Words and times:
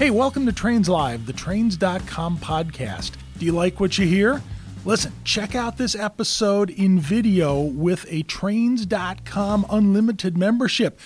Hey, 0.00 0.08
welcome 0.08 0.46
to 0.46 0.52
Trains 0.52 0.88
Live, 0.88 1.26
the 1.26 1.34
Trains.com 1.34 2.38
podcast. 2.38 3.18
Do 3.36 3.44
you 3.44 3.52
like 3.52 3.80
what 3.80 3.98
you 3.98 4.06
hear? 4.06 4.40
Listen, 4.86 5.12
check 5.24 5.54
out 5.54 5.76
this 5.76 5.94
episode 5.94 6.70
in 6.70 6.98
video 6.98 7.60
with 7.60 8.06
a 8.08 8.22
Trains.com 8.22 9.66
unlimited 9.68 10.38
membership. 10.38 10.98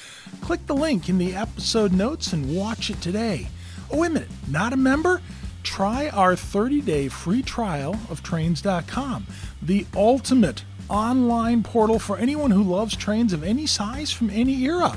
Click 0.43 0.65
the 0.69 0.77
link 0.77 1.09
in 1.09 1.19
the 1.19 1.35
episode 1.35 1.93
notes 1.93 2.33
and 2.33 2.57
watch 2.57 2.89
it 2.89 3.01
today. 3.01 3.49
Oh, 3.91 3.99
wait 3.99 4.13
a 4.13 4.15
minute, 4.15 4.31
not 4.47 4.73
a 4.73 4.77
member? 4.77 5.21
Try 5.65 6.11
our 6.11 6.37
30 6.37 6.81
day 6.83 7.09
free 7.09 7.43
trial 7.43 7.99
of 8.09 8.23
Trains.com, 8.23 9.27
the 9.61 9.87
ultimate 9.97 10.63
online 10.89 11.65
portal 11.65 11.99
for 11.99 12.17
anyone 12.17 12.53
who 12.53 12.63
loves 12.63 12.95
trains 12.95 13.33
of 13.33 13.43
any 13.43 13.67
size 13.67 14.13
from 14.13 14.31
any 14.31 14.63
era. 14.63 14.97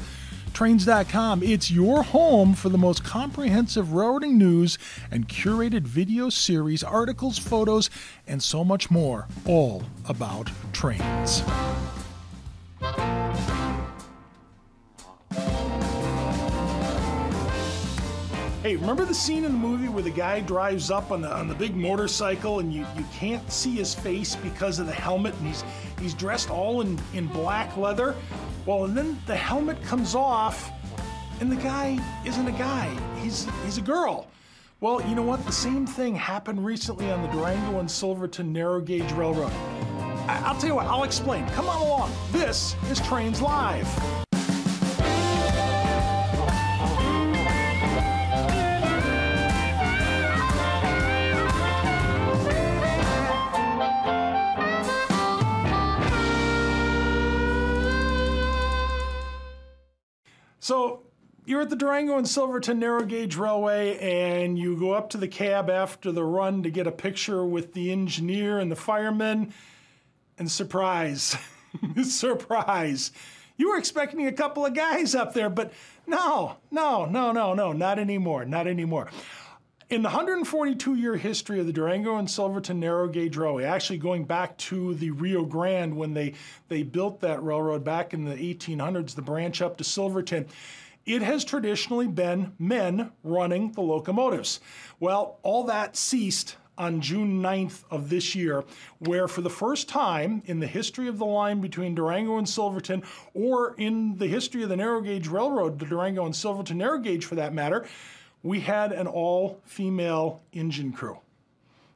Trains.com, 0.57 1.43
it's 1.43 1.69
your 1.69 2.01
home 2.01 2.55
for 2.55 2.69
the 2.69 2.79
most 2.79 3.03
comprehensive 3.03 3.93
railroading 3.93 4.39
news 4.39 4.79
and 5.11 5.27
curated 5.29 5.83
video 5.83 6.29
series, 6.31 6.83
articles, 6.83 7.37
photos, 7.37 7.91
and 8.25 8.41
so 8.41 8.63
much 8.63 8.89
more, 8.89 9.27
all 9.45 9.83
about 10.09 10.49
trains. 10.73 11.43
Hey, 18.67 18.75
remember 18.75 19.05
the 19.05 19.13
scene 19.13 19.45
in 19.45 19.53
the 19.53 19.57
movie 19.57 19.87
where 19.87 20.03
the 20.03 20.09
guy 20.09 20.41
drives 20.41 20.91
up 20.91 21.09
on 21.09 21.21
the 21.21 21.33
on 21.33 21.47
the 21.47 21.55
big 21.55 21.73
motorcycle 21.73 22.59
and 22.59 22.73
you, 22.73 22.85
you 22.97 23.05
can't 23.13 23.49
see 23.49 23.73
his 23.75 23.95
face 23.95 24.35
because 24.35 24.77
of 24.79 24.87
the 24.87 24.91
helmet 24.91 25.33
and 25.35 25.47
he's 25.47 25.63
he's 26.01 26.13
dressed 26.13 26.49
all 26.49 26.81
in, 26.81 26.99
in 27.13 27.27
black 27.27 27.77
leather? 27.77 28.13
Well, 28.65 28.83
and 28.83 28.97
then 28.97 29.21
the 29.25 29.37
helmet 29.37 29.81
comes 29.83 30.15
off 30.15 30.69
and 31.39 31.49
the 31.49 31.55
guy 31.55 31.97
isn't 32.25 32.45
a 32.45 32.51
guy. 32.51 32.93
He's 33.21 33.47
he's 33.63 33.77
a 33.77 33.81
girl. 33.81 34.27
Well, 34.81 35.01
you 35.07 35.15
know 35.15 35.23
what? 35.23 35.45
The 35.45 35.53
same 35.53 35.87
thing 35.87 36.13
happened 36.13 36.65
recently 36.65 37.09
on 37.09 37.21
the 37.21 37.29
Durango 37.29 37.79
and 37.79 37.89
Silverton 37.89 38.51
narrow 38.51 38.81
gauge 38.81 39.13
railroad. 39.13 39.53
I, 40.27 40.43
I'll 40.45 40.59
tell 40.59 40.67
you 40.67 40.75
what, 40.75 40.87
I'll 40.87 41.05
explain. 41.05 41.47
Come 41.51 41.69
on 41.69 41.81
along. 41.81 42.11
This 42.33 42.75
is 42.91 42.99
Trains 42.99 43.41
Live. 43.41 44.26
You're 61.47 61.61
at 61.61 61.69
the 61.69 61.77
Durango 61.77 62.17
and 62.17 62.27
Silverton 62.27 62.77
narrow 62.77 63.05
gauge 63.05 63.37
railway, 63.37 63.97
and 63.99 64.59
you 64.59 64.75
go 64.75 64.91
up 64.91 65.09
to 65.11 65.17
the 65.17 65.29
cab 65.29 65.69
after 65.69 66.11
the 66.11 66.25
run 66.25 66.61
to 66.63 66.69
get 66.69 66.87
a 66.87 66.91
picture 66.91 67.45
with 67.45 67.73
the 67.73 67.89
engineer 67.89 68.59
and 68.59 68.69
the 68.69 68.75
fireman. 68.75 69.53
And 70.37 70.51
surprise, 70.51 71.37
surprise, 72.03 73.13
you 73.55 73.69
were 73.69 73.77
expecting 73.77 74.27
a 74.27 74.33
couple 74.33 74.65
of 74.65 74.73
guys 74.73 75.15
up 75.15 75.33
there, 75.33 75.49
but 75.49 75.71
no, 76.05 76.57
no, 76.69 77.05
no, 77.05 77.31
no, 77.31 77.53
no, 77.53 77.71
not 77.71 77.97
anymore, 77.97 78.43
not 78.43 78.67
anymore. 78.67 79.09
In 79.89 80.01
the 80.01 80.09
142 80.09 80.95
year 80.95 81.15
history 81.15 81.61
of 81.61 81.65
the 81.65 81.71
Durango 81.71 82.17
and 82.17 82.29
Silverton 82.29 82.81
narrow 82.81 83.07
gauge 83.07 83.37
railway, 83.37 83.63
actually 83.63 83.99
going 83.99 84.25
back 84.25 84.57
to 84.57 84.95
the 84.95 85.11
Rio 85.11 85.45
Grande 85.45 85.95
when 85.95 86.13
they, 86.13 86.33
they 86.67 86.83
built 86.83 87.21
that 87.21 87.41
railroad 87.41 87.85
back 87.85 88.13
in 88.13 88.25
the 88.25 88.35
1800s, 88.35 89.15
the 89.15 89.21
branch 89.21 89.61
up 89.61 89.77
to 89.77 89.85
Silverton, 89.85 90.47
it 91.07 91.21
has 91.21 91.45
traditionally 91.45 92.07
been 92.07 92.53
men 92.59 93.11
running 93.23 93.71
the 93.71 93.81
locomotives. 93.81 94.59
Well, 94.99 95.39
all 95.41 95.63
that 95.63 95.95
ceased 95.95 96.57
on 96.77 97.01
June 97.01 97.41
9th 97.41 97.85
of 97.89 98.09
this 98.09 98.35
year, 98.35 98.63
where 98.99 99.27
for 99.27 99.41
the 99.41 99.49
first 99.49 99.89
time 99.89 100.43
in 100.45 100.59
the 100.59 100.67
history 100.67 101.07
of 101.07 101.17
the 101.17 101.25
line 101.25 101.59
between 101.59 101.95
Durango 101.95 102.37
and 102.37 102.47
Silverton, 102.47 103.01
or 103.33 103.73
in 103.77 104.17
the 104.17 104.27
history 104.27 104.61
of 104.61 104.69
the 104.69 104.75
narrow 104.75 105.01
gauge 105.01 105.27
railroad, 105.27 105.79
the 105.79 105.85
Durango 105.85 106.25
and 106.25 106.35
Silverton 106.35 106.77
narrow 106.77 106.99
gauge 106.99 107.25
for 107.25 107.35
that 107.35 107.53
matter, 107.53 107.87
we 108.43 108.59
had 108.59 108.91
an 108.91 109.07
all 109.07 109.59
female 109.65 110.41
engine 110.51 110.91
crew. 110.91 111.17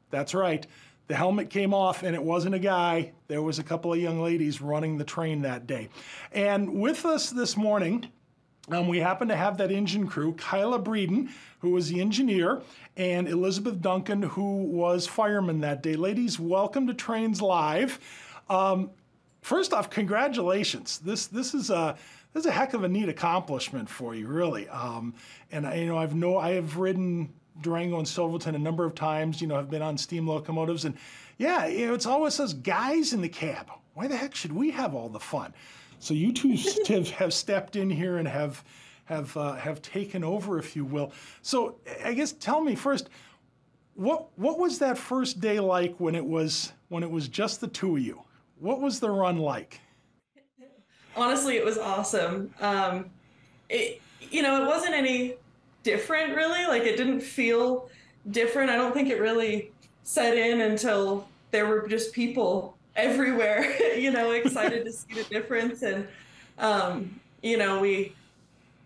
That's 0.10 0.34
right. 0.34 0.66
The 1.08 1.16
helmet 1.16 1.50
came 1.50 1.74
off 1.74 2.04
and 2.04 2.16
it 2.16 2.24
wasn't 2.24 2.56
a 2.56 2.60
guy. 2.60 3.12
There 3.28 3.42
was 3.42 3.60
a 3.60 3.64
couple 3.64 3.92
of 3.92 4.00
young 4.00 4.22
ladies 4.22 4.62
running 4.62 4.98
the 4.98 5.04
train 5.04 5.42
that 5.42 5.68
day. 5.68 5.90
And 6.32 6.80
with 6.80 7.06
us 7.06 7.30
this 7.30 7.58
morning, 7.58 8.08
um, 8.72 8.88
we 8.88 9.00
happen 9.00 9.28
to 9.28 9.36
have 9.36 9.58
that 9.58 9.72
engine 9.72 10.08
crew, 10.08 10.34
Kylah 10.34 10.84
Breedan, 10.84 11.30
who 11.60 11.72
was 11.72 11.90
the 11.90 12.00
engineer, 12.00 12.62
and 12.96 13.28
Elizabeth 13.28 13.82
Duncan, 13.82 14.22
who 14.24 14.64
was 14.64 15.06
fireman 15.06 15.60
that 15.62 15.84
day. 15.84 15.96
Ladies, 15.96 16.40
welcome 16.40 16.88
to 16.88 16.94
Trains 16.94 17.42
Live. 17.42 18.00
Um, 18.50 18.92
first 19.42 19.74
off, 19.74 19.90
congratulations. 19.90 21.00
This 21.00 21.28
this 21.28 21.54
is 21.54 21.70
a 21.70 21.98
this 22.34 22.46
is 22.46 22.48
a 22.48 22.52
heck 22.52 22.74
of 22.74 22.84
a 22.84 22.88
neat 22.88 23.10
accomplishment 23.10 23.90
for 23.90 24.16
you, 24.16 24.28
really. 24.28 24.70
Um, 24.70 25.14
and 25.52 25.68
I, 25.68 25.76
you 25.76 25.88
know, 25.88 25.98
I've 25.98 26.16
know 26.16 26.38
I 26.38 26.52
have 26.54 26.78
ridden 26.78 27.34
Durango 27.62 27.98
and 27.98 28.08
Silverton 28.08 28.56
a 28.56 28.60
number 28.60 28.86
of 28.86 28.96
times. 28.96 29.42
You 29.42 29.48
know, 29.48 29.58
I've 29.58 29.70
been 29.70 29.82
on 29.82 29.98
steam 29.98 30.28
locomotives, 30.28 30.86
and 30.86 30.98
yeah, 31.38 31.66
you 31.68 31.88
know, 31.88 31.94
it's 31.94 32.06
always 32.06 32.38
those 32.38 32.54
guys 32.54 33.12
in 33.12 33.22
the 33.22 33.30
cab. 33.30 33.70
Why 33.94 34.08
the 34.08 34.16
heck 34.16 34.34
should 34.34 34.54
we 34.54 34.72
have 34.72 34.96
all 34.96 35.10
the 35.10 35.20
fun? 35.20 35.54
So 36.02 36.14
you 36.14 36.34
two 36.34 36.58
have, 36.88 37.10
have 37.12 37.34
stepped 37.34 37.76
in 37.76 37.90
here 37.90 38.18
and 38.18 38.28
have 38.28 38.64
have 39.06 39.36
uh, 39.38 39.54
have 39.54 39.82
taken 39.82 40.24
over, 40.24 40.60
if 40.60 40.76
you 40.76 40.84
will. 40.84 41.14
So 41.42 41.76
I 42.04 42.14
guess 42.14 42.34
tell 42.34 42.62
me 42.62 42.76
first, 42.76 43.10
what 43.96 44.28
what 44.36 44.60
was 44.60 44.80
that 44.80 44.98
first 44.98 45.40
day 45.40 45.60
like 45.60 45.96
when 46.00 46.16
it 46.16 46.26
was 46.26 46.74
when 46.90 47.04
it 47.04 47.10
was 47.10 47.28
just 47.28 47.62
the 47.62 47.68
two 47.68 47.96
of 47.96 48.02
you? 48.02 48.22
What 48.60 48.82
was 48.82 49.00
the 49.00 49.10
run 49.10 49.38
like? 49.38 49.80
honestly, 51.16 51.58
it 51.58 51.66
was 51.66 51.78
awesome. 51.78 52.54
Um, 52.60 53.10
it, 53.70 54.02
you 54.20 54.42
know, 54.42 54.64
it 54.64 54.68
wasn't 54.68 54.94
any 54.94 55.36
different 55.84 56.36
really. 56.36 56.66
Like 56.66 56.84
it 56.84 56.98
didn't 56.98 57.22
feel 57.22 57.90
different. 58.30 58.70
I 58.70 58.76
don't 58.76 58.94
think 58.94 59.10
it 59.10 59.20
really 59.20 59.72
set 60.04 60.38
in 60.38 60.62
until 60.62 61.28
there 61.52 61.66
were 61.66 61.88
just 61.88 62.14
people 62.14 62.78
everywhere, 62.96 63.96
you 63.98 64.12
know, 64.12 64.32
excited 64.32 64.86
to 64.86 64.92
see 64.92 65.14
the 65.14 65.24
difference. 65.24 65.82
And, 65.82 66.08
um, 66.58 67.20
you 67.42 67.58
know, 67.58 67.80
we, 67.80 68.14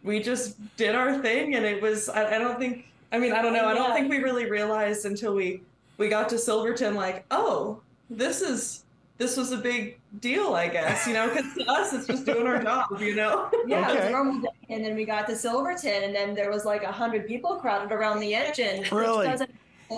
we 0.03 0.21
just 0.21 0.57
did 0.77 0.95
our 0.95 1.21
thing 1.21 1.55
and 1.55 1.65
it 1.65 1.81
was, 1.81 2.09
I, 2.09 2.35
I 2.35 2.39
don't 2.39 2.59
think, 2.59 2.85
I 3.11 3.19
mean, 3.19 3.33
I 3.33 3.41
don't 3.41 3.53
know. 3.53 3.65
I 3.65 3.73
don't 3.73 3.93
think 3.93 4.09
we 4.09 4.17
really 4.17 4.49
realized 4.49 5.05
until 5.05 5.35
we, 5.35 5.61
we 5.97 6.09
got 6.09 6.29
to 6.29 6.37
Silverton, 6.37 6.95
like, 6.95 7.25
oh, 7.31 7.79
this 8.09 8.41
is 8.41 8.85
this 9.17 9.37
was 9.37 9.51
a 9.51 9.57
big 9.57 9.97
deal, 10.19 10.55
I 10.55 10.67
guess, 10.67 11.07
you 11.07 11.13
know, 11.13 11.29
because 11.29 11.53
to 11.53 11.71
us, 11.71 11.93
it's 11.93 12.05
just 12.05 12.25
doing 12.25 12.45
our 12.47 12.61
job, 12.61 12.99
you 12.99 13.15
know? 13.15 13.49
Yeah, 13.65 13.89
okay. 13.89 13.97
it 13.97 14.01
was 14.03 14.11
normal 14.11 14.41
day. 14.41 14.49
And 14.69 14.83
then 14.83 14.95
we 14.95 15.05
got 15.05 15.25
to 15.27 15.35
Silverton, 15.35 16.03
and 16.03 16.13
then 16.13 16.35
there 16.35 16.51
was 16.51 16.65
like 16.65 16.83
a 16.83 16.91
hundred 16.91 17.25
people 17.25 17.55
crowded 17.55 17.91
around 17.91 18.19
the 18.19 18.35
engine. 18.35 18.85
Really? 18.91 19.27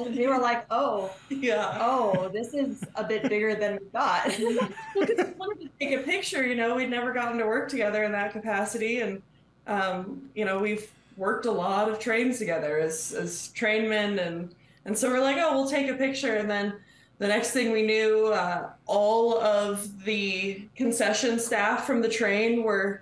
And 0.06 0.16
we 0.16 0.28
were 0.28 0.40
like, 0.40 0.66
oh, 0.70 1.12
yeah. 1.30 1.78
Oh, 1.80 2.30
this 2.30 2.54
is 2.54 2.84
a 2.96 3.04
bit 3.04 3.28
bigger 3.30 3.56
than 3.56 3.80
we 3.82 3.86
thought. 3.90 4.26
because 4.28 5.26
we 5.26 5.34
wanted 5.38 5.62
to 5.62 5.70
take 5.80 6.00
a 6.00 6.04
picture, 6.04 6.46
you 6.46 6.56
know, 6.56 6.76
we'd 6.76 6.90
never 6.90 7.14
gotten 7.14 7.38
to 7.40 7.46
work 7.46 7.70
together 7.70 8.04
in 8.04 8.12
that 8.12 8.34
capacity. 8.34 9.02
And, 9.02 9.22
um, 9.68 10.30
you 10.36 10.46
know, 10.46 10.60
we've 10.60 10.90
worked 11.16 11.46
a 11.46 11.52
lot 11.52 11.90
of 11.90 12.00
trains 12.00 12.38
together 12.38 12.78
as, 12.80 13.14
as 13.14 13.50
trainmen. 13.50 14.20
And, 14.20 14.54
and 14.86 14.98
so 14.98 15.10
we're 15.10 15.22
like, 15.22 15.38
oh, 15.40 15.54
we'll 15.54 15.70
take 15.70 15.90
a 15.90 15.96
picture. 15.96 16.36
And 16.36 16.50
then, 16.50 16.74
the 17.20 17.28
next 17.28 17.52
thing 17.52 17.72
we 17.72 17.82
knew, 17.82 18.28
uh, 18.28 18.70
all 18.86 19.40
of 19.40 20.06
the 20.06 20.68
concession 20.76 21.40
staff 21.40 21.88
from 21.88 22.02
the 22.02 22.10
train 22.10 22.64
were 22.64 23.02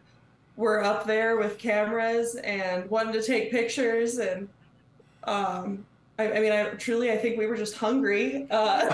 were 0.58 0.84
up 0.84 1.06
there 1.06 1.36
with 1.36 1.58
cameras 1.58 2.36
and 2.36 2.90
wanted 2.90 3.14
to 3.14 3.22
take 3.22 3.52
pictures. 3.52 4.20
And 4.20 4.48
um, 5.26 5.86
I, 6.18 6.32
I, 6.32 6.40
mean, 6.40 6.52
I 6.52 6.64
truly, 6.72 7.12
I 7.12 7.18
think 7.18 7.38
we 7.38 7.46
were 7.46 7.58
just 7.58 7.76
hungry. 7.76 8.48
Uh, 8.50 8.90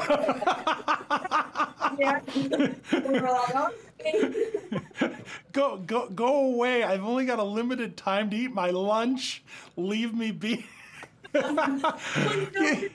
yeah. 1.99 2.19
we 2.35 3.19
were 3.19 3.29
like, 3.29 3.73
go 5.51 5.77
go 5.77 6.09
go 6.09 6.45
away! 6.45 6.83
I've 6.83 7.03
only 7.03 7.25
got 7.25 7.39
a 7.39 7.43
limited 7.43 7.95
time 7.95 8.29
to 8.31 8.35
eat 8.35 8.53
my 8.53 8.71
lunch. 8.71 9.43
Leave 9.77 10.13
me 10.13 10.31
be. 10.31 10.65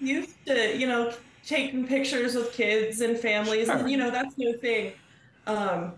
used 0.00 0.34
to, 0.46 0.76
you 0.76 0.86
know, 0.86 1.12
taking 1.44 1.86
pictures 1.86 2.34
with 2.34 2.52
kids 2.52 3.00
and 3.00 3.18
families, 3.18 3.68
and 3.68 3.90
you 3.90 3.96
know 3.96 4.10
that's 4.10 4.36
no 4.36 4.52
thing. 4.54 4.92
Um, 5.46 5.92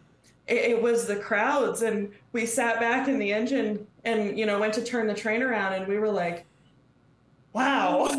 it, 0.47 0.73
it, 0.73 0.83
was 0.83 1.07
the 1.07 1.17
crowds, 1.17 1.83
and 1.83 2.13
we 2.33 2.45
sat 2.47 2.79
back 2.81 3.09
in 3.09 3.19
the 3.19 3.33
engine, 3.33 3.87
and 4.05 4.39
you 4.39 4.47
know 4.47 4.59
went 4.59 4.75
to 4.75 4.85
turn 4.85 5.07
the 5.07 5.15
train 5.15 5.43
around, 5.43 5.73
and 5.73 5.89
we 5.89 5.99
were 5.99 6.11
like, 6.11 6.45
"Wow." 7.53 8.09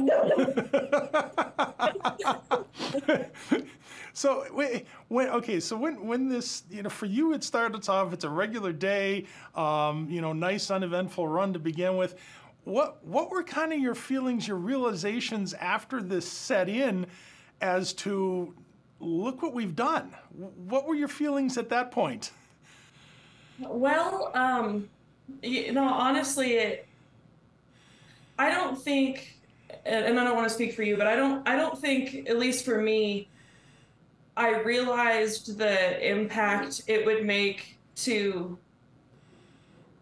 so 4.14 4.46
wait, 4.54 4.86
when 5.08 5.30
okay, 5.30 5.60
so 5.60 5.78
when 5.78 6.06
when 6.06 6.30
this 6.30 6.64
you 6.70 6.84
know 6.84 6.90
for 6.90 7.06
you 7.06 7.34
it 7.34 7.44
started 7.44 7.88
off, 7.90 8.14
it's 8.14 8.24
a 8.24 8.30
regular 8.30 8.72
day, 8.72 9.26
um, 9.56 10.08
you 10.10 10.22
know, 10.22 10.34
nice 10.34 10.72
uneventful 10.72 11.28
run 11.28 11.54
to 11.54 11.60
begin 11.60 11.98
with 11.98 12.16
what 12.64 13.06
what 13.06 13.32
were 13.32 13.44
kind 13.44 13.74
of 13.74 13.80
your 13.80 13.96
feelings, 13.96 14.48
your 14.48 14.58
realizations 14.58 15.54
after 15.54 16.02
this 16.02 16.28
set 16.28 16.70
in, 16.70 17.06
as 17.62 17.94
to 17.94 18.54
look 19.00 19.42
what 19.42 19.54
we've 19.54 19.76
done? 19.76 20.14
What 20.36 20.86
were 20.86 20.96
your 20.96 21.08
feelings 21.08 21.58
at 21.58 21.70
that 21.70 21.92
point? 21.92 22.32
Well, 23.60 24.32
um, 24.36 24.90
you 25.42 25.74
know, 25.74 25.88
honestly, 25.88 26.54
it, 26.54 26.88
I 28.40 28.50
don't 28.50 28.82
think, 28.82 29.38
and 29.86 30.18
I 30.18 30.24
don't 30.24 30.36
want 30.36 30.48
to 30.48 30.54
speak 30.54 30.74
for 30.74 30.82
you, 30.82 30.96
but 30.96 31.08
I 31.08 31.16
don't, 31.18 31.48
I 31.48 31.58
don't 31.58 31.78
think, 31.78 32.30
at 32.30 32.40
least 32.40 32.64
for 32.64 32.82
me, 32.82 33.28
I 34.38 34.62
realized 34.62 35.58
the 35.58 36.10
impact 36.10 36.84
it 36.88 37.06
would 37.06 37.26
make 37.26 37.78
to, 37.98 38.58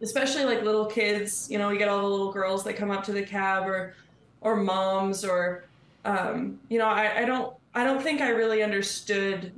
especially 0.04 0.46
like 0.46 0.62
little 0.62 0.86
kids. 0.86 1.50
You 1.50 1.58
know, 1.58 1.72
you 1.72 1.80
get 1.80 1.90
all 1.90 2.02
the 2.02 2.08
little 2.08 2.32
girls 2.32 2.64
that 2.66 2.76
come 2.76 2.92
up 2.92 3.04
to 3.06 3.12
the 3.12 3.24
cab, 3.24 3.68
or, 3.68 3.96
or 4.42 4.56
moms, 4.56 5.26
or, 5.26 5.66
um, 6.06 6.60
you 6.70 6.78
know, 6.78 6.86
I, 6.86 7.22
I 7.22 7.26
don't, 7.26 7.56
I 7.74 7.84
don't 7.84 8.04
think 8.04 8.22
I 8.22 8.30
really 8.30 8.62
understood 8.62 9.52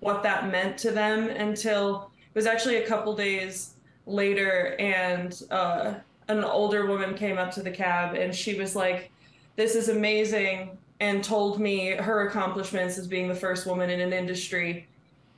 what 0.00 0.22
that 0.22 0.50
meant 0.50 0.76
to 0.78 0.90
them 0.90 1.30
until 1.30 2.10
it 2.34 2.34
was 2.34 2.46
actually 2.46 2.76
a 2.76 2.86
couple 2.86 3.16
days 3.16 3.74
later, 4.06 4.76
and 4.78 5.42
uh, 5.50 5.94
an 6.38 6.44
older 6.44 6.86
woman 6.86 7.14
came 7.14 7.38
up 7.38 7.50
to 7.52 7.62
the 7.62 7.70
cab, 7.70 8.14
and 8.14 8.34
she 8.34 8.54
was 8.54 8.74
like, 8.76 9.10
"This 9.56 9.74
is 9.74 9.88
amazing," 9.88 10.78
and 11.00 11.22
told 11.22 11.60
me 11.60 11.90
her 11.90 12.28
accomplishments 12.28 12.98
as 12.98 13.06
being 13.06 13.28
the 13.28 13.34
first 13.34 13.66
woman 13.66 13.90
in 13.90 14.00
an 14.00 14.12
industry, 14.12 14.86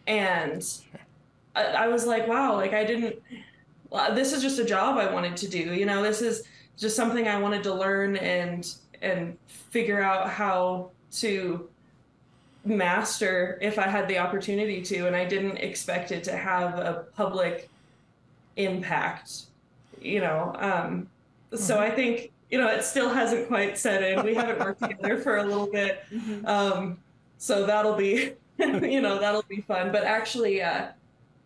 and 0.06 0.64
I, 1.54 1.64
I 1.64 1.88
was 1.88 2.06
like, 2.06 2.28
"Wow!" 2.28 2.54
Like 2.56 2.72
I 2.72 2.84
didn't. 2.84 3.16
This 4.14 4.32
is 4.32 4.42
just 4.42 4.58
a 4.58 4.64
job 4.64 4.98
I 4.98 5.12
wanted 5.12 5.36
to 5.38 5.48
do. 5.48 5.72
You 5.74 5.86
know, 5.86 6.02
this 6.02 6.20
is 6.20 6.44
just 6.76 6.96
something 6.96 7.28
I 7.28 7.38
wanted 7.38 7.62
to 7.64 7.74
learn 7.74 8.16
and 8.16 8.66
and 9.02 9.36
figure 9.46 10.02
out 10.02 10.30
how 10.30 10.90
to 11.12 11.68
master 12.64 13.58
if 13.60 13.78
I 13.78 13.86
had 13.86 14.08
the 14.08 14.18
opportunity 14.18 14.82
to, 14.82 15.06
and 15.06 15.14
I 15.14 15.24
didn't 15.24 15.58
expect 15.58 16.10
it 16.12 16.24
to 16.24 16.36
have 16.36 16.78
a 16.78 17.04
public 17.14 17.68
impact, 18.56 19.46
you 20.04 20.20
know. 20.20 20.54
Um, 20.58 21.08
so 21.54 21.78
I 21.78 21.90
think 21.90 22.32
you 22.50 22.58
know 22.58 22.68
it 22.68 22.84
still 22.84 23.08
hasn't 23.08 23.48
quite 23.48 23.78
set 23.78 24.02
in. 24.02 24.24
We 24.24 24.34
haven't 24.34 24.58
worked 24.58 24.82
together 24.82 25.18
for 25.18 25.38
a 25.38 25.44
little 25.44 25.66
bit, 25.66 26.04
um, 26.44 26.98
so 27.38 27.66
that'll 27.66 27.96
be 27.96 28.32
you 28.58 29.00
know 29.00 29.18
that'll 29.18 29.44
be 29.48 29.62
fun. 29.62 29.92
But 29.92 30.04
actually, 30.04 30.62
uh, 30.62 30.88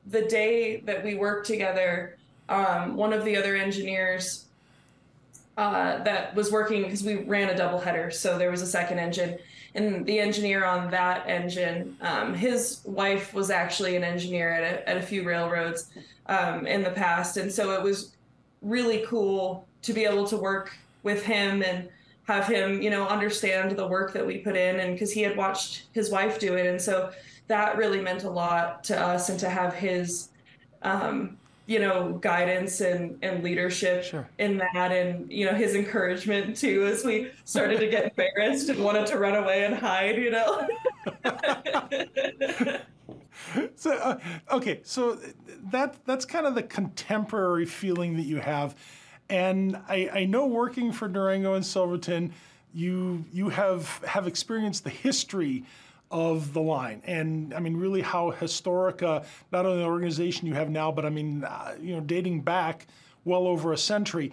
the 0.07 0.23
day 0.23 0.81
that 0.81 1.05
we 1.05 1.15
worked 1.15 1.47
together, 1.47 2.17
um, 2.49 2.97
one 2.97 3.13
of 3.13 3.25
the 3.25 3.37
other 3.37 3.57
engineers. 3.57 4.45
Uh, 5.57 6.01
that 6.05 6.33
was 6.37 6.53
working 6.53 6.85
because 6.85 7.03
we 7.03 7.17
ran 7.17 7.49
a 7.49 7.57
double 7.57 7.81
header, 7.81 8.13
so 8.13 8.39
there 8.39 8.49
was 8.49 8.63
a 8.63 8.67
second 8.67 9.01
engine 9.01 9.37
and 9.75 10.05
the 10.07 10.19
engineer 10.19 10.65
on 10.65 10.91
that 10.91 11.29
engine, 11.29 11.97
um, 12.01 12.35
his 12.35 12.81
wife 12.85 13.35
was 13.35 13.51
actually 13.51 13.97
an 13.97 14.05
engineer 14.05 14.51
at 14.51 14.63
a, 14.63 14.89
at 14.89 14.97
a 14.97 15.03
few 15.03 15.23
railroads 15.23 15.91
um, 16.27 16.67
in 16.67 16.83
the 16.83 16.91
past, 16.91 17.37
and 17.37 17.51
so 17.53 17.73
it 17.73 17.83
was 17.83 18.13
really 18.63 19.05
cool 19.07 19.67
to 19.83 19.93
be 19.93 20.05
able 20.05 20.27
to 20.29 20.37
work 20.37 20.77
with 21.03 21.25
him 21.25 21.63
and 21.63 21.89
have 22.25 22.47
him, 22.47 22.83
you 22.83 22.91
know, 22.91 23.07
understand 23.07 23.77
the 23.77 23.87
work 23.87 24.13
that 24.13 24.27
we 24.27 24.39
put 24.39 24.57
in, 24.57 24.81
and 24.81 24.95
because 24.95 25.11
he 25.13 25.23
had 25.23 25.37
watched 25.37 25.85
his 25.93 26.11
wife 26.11 26.39
do 26.39 26.55
it, 26.55 26.67
and 26.67 26.81
so 26.81 27.11
that 27.47 27.77
really 27.79 28.01
meant 28.01 28.25
a 28.25 28.31
lot 28.31 28.85
to 28.85 29.01
us, 29.01 29.31
and 29.31 29.41
to 29.41 29.49
have 29.49 29.73
his 29.73 30.29
um, 30.83 31.39
you 31.69 31.79
know 31.79 32.15
guidance 32.23 32.81
and 32.81 33.17
and 33.23 33.45
leadership 33.45 34.03
Sure. 34.03 34.29
in 34.39 34.57
that 34.57 34.91
and 34.91 35.31
you 35.31 35.45
know 35.45 35.53
his 35.53 35.75
encouragement 35.75 36.57
too 36.57 36.87
as 36.87 37.05
we 37.05 37.31
started 37.45 37.79
to 37.79 37.87
get 37.87 38.05
embarrassed 38.05 38.71
and 38.71 38.83
wanted 38.83 39.07
to 39.07 39.19
run 39.19 39.37
away 39.37 39.67
and 39.67 39.75
hide 39.75 40.17
you 40.17 40.31
know 40.31 40.67
So 43.77 43.93
uh, 43.93 44.19
okay, 44.51 44.81
so 44.83 45.19
that 45.71 45.97
that's 46.05 46.25
kind 46.25 46.47
of 46.47 46.55
the 46.55 46.63
contemporary 46.63 47.65
feeling 47.67 48.17
that 48.17 48.25
you 48.25 48.39
have, 48.39 48.75
and 49.29 49.77
I, 49.89 50.11
I 50.13 50.25
know 50.25 50.47
working 50.47 50.93
for 50.93 51.09
Durango 51.09 51.55
and 51.55 51.65
Silverton, 51.65 52.33
you 52.75 53.25
you 53.33 53.51
have 53.51 54.03
have 54.07 54.27
experienced 54.27 54.85
the 54.85 54.91
history 54.91 55.65
of 56.11 56.53
the 56.55 56.61
line, 56.61 57.03
and 57.05 57.55
I 57.55 57.61
mean 57.61 57.77
really 57.77 58.03
how 58.03 58.33
Historica, 58.33 59.25
not 59.53 59.67
only 59.67 59.79
the 59.79 59.89
organization 59.89 60.47
you 60.47 60.55
have 60.55 60.71
now, 60.71 60.91
but 60.91 61.05
I 61.05 61.11
mean 61.11 61.45
uh, 61.45 61.77
you 61.81 61.95
know 61.95 62.01
dating 62.01 62.41
back 62.43 62.87
well 63.25 63.47
over 63.47 63.73
a 63.73 63.79
century, 63.79 64.33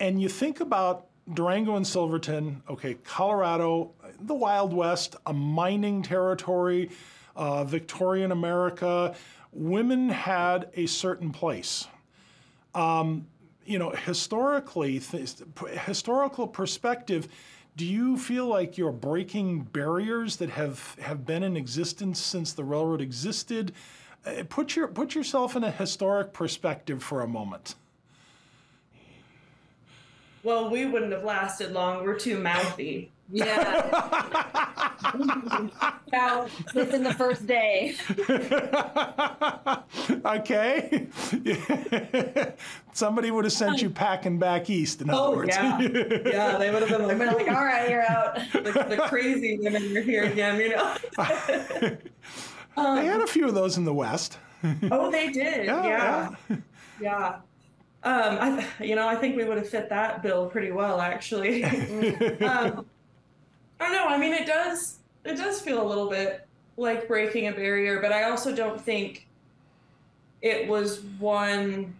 and 0.00 0.20
you 0.20 0.28
think 0.28 0.60
about 0.60 1.06
Durango 1.32 1.76
and 1.76 1.86
Silverton, 1.86 2.62
okay, 2.68 2.94
Colorado, 3.04 3.92
the 4.20 4.34
Wild 4.34 4.74
West, 4.74 5.16
a 5.24 5.32
mining 5.32 6.02
territory, 6.02 6.90
uh, 7.36 7.64
Victorian 7.64 8.32
America, 8.32 9.14
women 9.52 10.08
had 10.08 10.68
a 10.74 10.86
certain 10.86 11.30
place. 11.30 11.86
Um, 12.74 13.26
you 13.64 13.78
know, 13.78 13.90
historically, 13.90 15.00
historical 15.84 16.46
perspective, 16.46 17.28
do 17.76 17.84
you 17.84 18.16
feel 18.18 18.46
like 18.46 18.76
you're 18.76 18.92
breaking 18.92 19.62
barriers 19.62 20.36
that 20.36 20.50
have, 20.50 20.96
have 21.00 21.24
been 21.24 21.42
in 21.42 21.56
existence 21.56 22.20
since 22.20 22.52
the 22.52 22.64
railroad 22.64 23.00
existed? 23.00 23.72
Uh, 24.26 24.44
put, 24.48 24.76
your, 24.76 24.88
put 24.88 25.14
yourself 25.14 25.56
in 25.56 25.64
a 25.64 25.70
historic 25.70 26.32
perspective 26.32 27.02
for 27.02 27.22
a 27.22 27.28
moment. 27.28 27.74
well 30.44 30.68
we 30.70 30.86
wouldn't 30.86 31.10
have 31.10 31.24
lasted 31.24 31.72
long 31.72 32.04
we're 32.04 32.18
too 32.18 32.38
mouthy 32.38 33.10
Yeah. 33.30 34.10
About 36.08 36.50
within 36.74 37.02
the 37.02 37.14
first 37.14 37.46
day. 37.46 37.94
okay. 40.24 41.06
Somebody 42.92 43.30
would 43.30 43.44
have 43.44 43.52
sent 43.52 43.82
you 43.82 43.90
packing 43.90 44.38
back 44.38 44.70
east, 44.70 45.02
in 45.02 45.10
other 45.10 45.18
oh 45.20 45.36
words. 45.36 45.56
yeah 45.56 45.78
yeah 45.80 46.58
they 46.58 46.70
would 46.70 46.82
have 46.82 46.90
been 46.90 47.10
I've 47.10 47.18
been 47.18 47.26
like, 47.28 47.46
like, 47.46 47.56
all 47.56 47.64
right, 47.64 47.88
you're 47.90 48.02
out. 48.02 48.36
the, 48.52 48.86
the 48.88 48.96
crazy 49.08 49.58
women 49.60 49.96
are 49.96 50.00
here 50.00 50.24
again 50.24 50.60
you 50.60 50.70
know 50.70 50.94
They 52.96 53.06
had 53.06 53.20
a 53.20 53.26
few 53.26 53.46
of 53.48 53.54
those 53.54 53.76
in 53.76 53.84
the 53.84 53.94
West. 53.94 54.38
oh 54.90 55.10
they 55.10 55.30
did 55.30 55.66
Yeah, 55.66 55.84
yeah 55.84 56.30
yeah. 56.48 56.56
yeah, 57.00 57.28
Um, 58.02 58.38
I, 58.40 58.66
you 58.84 58.94
know, 58.96 59.06
I 59.08 59.16
think 59.16 59.36
we 59.36 59.44
would 59.44 59.58
have 59.58 59.68
fit 59.68 59.88
that 59.90 60.22
bill 60.22 60.46
pretty 60.46 60.70
well, 60.70 61.00
actually. 61.00 61.64
um, 62.44 62.86
I 63.80 63.84
don't 63.84 63.92
know. 63.92 64.06
I 64.06 64.18
mean, 64.18 64.32
it 64.32 64.46
does. 64.46 64.98
It 65.24 65.36
does 65.36 65.60
feel 65.60 65.82
a 65.82 65.86
little 65.86 66.08
bit 66.08 66.46
like 66.76 67.08
breaking 67.08 67.48
a 67.48 67.52
barrier, 67.52 68.00
but 68.00 68.12
I 68.12 68.24
also 68.24 68.54
don't 68.54 68.80
think 68.80 69.26
it 70.42 70.68
was 70.68 71.00
one. 71.18 71.94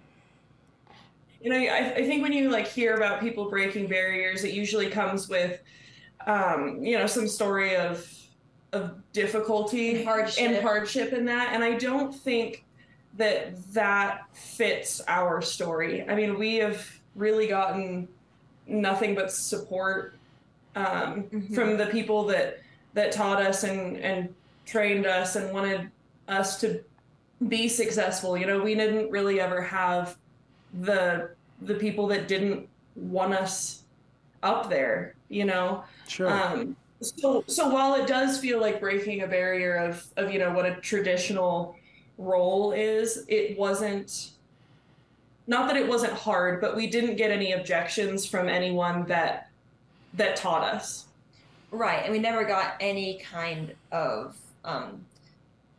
You 1.41 1.51
know, 1.51 1.57
I, 1.57 1.95
I 1.97 2.07
think 2.07 2.23
when 2.23 2.33
you 2.33 2.51
like 2.51 2.67
hear 2.67 2.95
about 2.97 3.21
people 3.21 3.51
breaking 3.51 3.87
barriers, 3.89 4.45
it 4.45 4.53
usually 4.55 4.89
comes 4.89 5.29
with, 5.29 5.61
um, 6.27 6.83
you 6.83 6.99
know, 6.99 7.07
some 7.07 7.29
story 7.29 7.77
of 7.77 8.11
of 8.73 8.95
difficulty 9.13 9.97
And 9.97 10.05
hardship. 10.05 10.45
and 10.45 10.63
hardship 10.63 11.13
in 11.13 11.25
that. 11.27 11.53
And 11.53 11.63
I 11.63 11.75
don't 11.75 12.13
think 12.13 12.65
that 13.17 13.55
that 13.73 14.23
fits 14.33 15.01
our 15.07 15.41
story. 15.41 16.05
I 16.09 16.15
mean, 16.17 16.37
we 16.37 16.57
have 16.57 16.85
really 17.15 17.47
gotten 17.47 18.09
nothing 18.67 19.15
but 19.15 19.31
support 19.31 20.17
um, 20.77 21.25
Mhm. 21.25 21.55
from 21.55 21.77
the 21.77 21.87
people 21.87 22.25
that 22.27 22.61
that 22.95 23.11
taught 23.13 23.43
us 23.43 23.65
and 23.65 23.97
and 23.99 24.33
trained 24.67 25.07
us 25.07 25.37
and 25.37 25.53
wanted 25.53 25.91
us 26.29 26.61
to 26.61 26.81
be 27.49 27.69
successful. 27.69 28.37
You 28.37 28.47
know, 28.47 28.63
we 28.63 28.75
didn't 28.75 29.11
really 29.11 29.41
ever 29.41 29.61
have 29.61 30.17
the 30.83 31.31
the 31.63 31.75
people 31.75 32.07
that 32.09 32.29
didn't 32.29 32.69
want 32.97 33.35
us 33.35 33.83
up 34.43 34.69
there. 34.71 35.15
You 35.29 35.45
know, 35.45 35.85
Sure. 36.07 36.31
um, 36.31 36.77
so, 37.01 37.43
so 37.47 37.69
while 37.69 37.95
it 37.95 38.07
does 38.07 38.39
feel 38.39 38.61
like 38.61 38.81
breaking 38.81 39.23
a 39.23 39.27
barrier 39.27 39.77
of, 39.77 40.07
of 40.17 40.33
you 40.33 40.39
know 40.39 40.53
what 40.53 40.65
a 40.67 40.77
traditional 40.77 41.77
role 42.19 42.73
is, 42.73 43.25
it 43.29 43.59
wasn't. 43.59 44.31
Not 45.47 45.69
that 45.69 45.77
it 45.77 45.87
wasn't 45.87 46.15
hard, 46.15 46.61
but 46.63 46.75
we 46.75 46.87
didn't 46.87 47.17
get 47.17 47.31
any 47.31 47.53
objections 47.53 48.25
from 48.25 48.49
anyone 48.49 49.05
that 49.07 49.51
that 50.15 50.37
taught 50.37 50.63
us. 50.63 51.07
Right, 51.71 52.03
and 52.05 52.13
we 52.13 52.19
never 52.19 52.45
got 52.45 52.75
any 52.81 53.19
kind 53.19 53.75
of 53.91 54.37
um, 54.65 55.05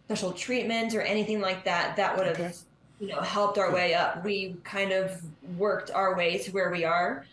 special 0.07 0.31
treatment 0.31 0.93
or 0.93 1.01
anything 1.01 1.39
like 1.41 1.63
that 1.63 1.95
that 1.95 2.17
would 2.17 2.27
have, 2.27 2.39
Okay. 2.39 2.53
you 2.99 3.07
know, 3.07 3.21
helped 3.21 3.57
our 3.57 3.71
way 3.73 3.93
up. 3.93 4.23
We 4.23 4.55
kind 4.63 4.91
of 4.91 5.21
worked 5.57 5.91
our 5.91 6.15
way 6.15 6.37
to 6.39 6.51
where 6.51 6.69
we 6.69 6.83
are 6.83 7.25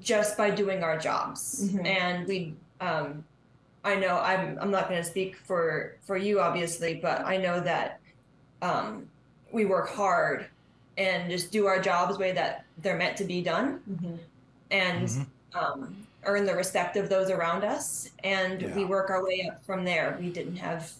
just 0.00 0.36
by 0.36 0.50
doing 0.50 0.82
our 0.82 0.96
jobs, 0.98 1.68
Mhm. 1.68 1.86
and 1.86 2.26
we. 2.26 2.54
Um, 2.80 3.24
I 3.84 3.96
know 3.96 4.18
I'm. 4.18 4.58
I'm 4.60 4.70
not 4.70 4.88
going 4.88 5.02
to 5.02 5.08
speak 5.08 5.36
for 5.36 5.96
for 6.02 6.16
you, 6.16 6.40
obviously, 6.40 6.94
but 6.94 7.24
I 7.24 7.36
know 7.36 7.60
that 7.60 8.00
um, 8.62 9.08
we 9.52 9.64
work 9.66 9.90
hard 9.90 10.46
and 10.96 11.30
just 11.30 11.52
do 11.52 11.66
our 11.66 11.80
jobs 11.80 12.14
the 12.14 12.20
way 12.20 12.32
that 12.32 12.64
they're 12.78 12.96
meant 12.96 13.16
to 13.18 13.24
be 13.24 13.42
done. 13.42 13.80
and 14.70 15.08
mm-hmm. 15.08 15.58
um, 15.58 16.03
earn 16.26 16.44
the 16.44 16.54
respect 16.54 16.96
of 16.96 17.08
those 17.08 17.30
around 17.30 17.64
us, 17.64 18.10
and 18.22 18.62
yeah. 18.62 18.74
we 18.74 18.84
work 18.84 19.10
our 19.10 19.24
way 19.24 19.48
up 19.50 19.64
from 19.64 19.84
there. 19.84 20.16
We 20.20 20.30
didn't 20.30 20.56
have 20.56 20.92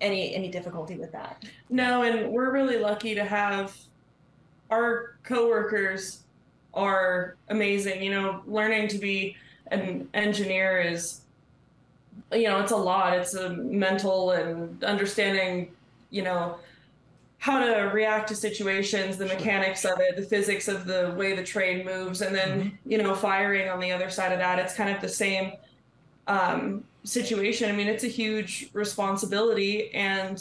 any 0.00 0.34
any 0.34 0.48
difficulty 0.48 0.96
with 0.96 1.12
that. 1.12 1.44
No, 1.70 2.02
and 2.02 2.30
we're 2.30 2.52
really 2.52 2.78
lucky 2.78 3.14
to 3.14 3.24
have 3.24 3.76
our 4.70 5.16
coworkers 5.22 6.22
are 6.74 7.36
amazing. 7.48 8.02
You 8.02 8.10
know, 8.10 8.42
learning 8.46 8.88
to 8.88 8.98
be 8.98 9.36
an 9.70 10.08
engineer 10.14 10.80
is 10.80 11.22
you 12.32 12.44
know, 12.44 12.60
it's 12.60 12.72
a 12.72 12.76
lot. 12.76 13.14
It's 13.14 13.34
a 13.34 13.50
mental 13.50 14.32
and 14.32 14.82
understanding, 14.84 15.72
you 16.10 16.22
know, 16.22 16.56
how 17.42 17.58
to 17.58 17.90
react 17.92 18.28
to 18.28 18.36
situations, 18.36 19.16
the 19.16 19.26
mechanics 19.26 19.84
of 19.84 19.98
it, 19.98 20.14
the 20.14 20.22
physics 20.22 20.68
of 20.68 20.86
the 20.86 21.12
way 21.18 21.34
the 21.34 21.42
train 21.42 21.84
moves, 21.84 22.20
and 22.20 22.32
then 22.32 22.60
mm-hmm. 22.60 22.76
you 22.92 22.98
know 22.98 23.16
firing 23.16 23.68
on 23.68 23.80
the 23.80 23.90
other 23.90 24.08
side 24.08 24.30
of 24.30 24.38
that. 24.38 24.60
It's 24.60 24.74
kind 24.74 24.88
of 24.88 25.02
the 25.02 25.08
same 25.08 25.54
um, 26.28 26.84
situation. 27.02 27.68
I 27.68 27.72
mean, 27.72 27.88
it's 27.88 28.04
a 28.04 28.08
huge 28.22 28.70
responsibility, 28.74 29.92
and 29.92 30.40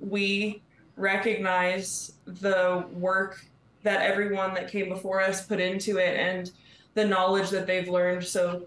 we 0.00 0.62
recognize 0.96 2.14
the 2.24 2.84
work 2.94 3.46
that 3.84 4.02
everyone 4.02 4.52
that 4.54 4.68
came 4.68 4.88
before 4.88 5.20
us 5.20 5.46
put 5.46 5.60
into 5.60 5.98
it 5.98 6.18
and 6.18 6.50
the 6.94 7.04
knowledge 7.04 7.50
that 7.50 7.68
they've 7.68 7.88
learned. 7.88 8.24
So 8.24 8.66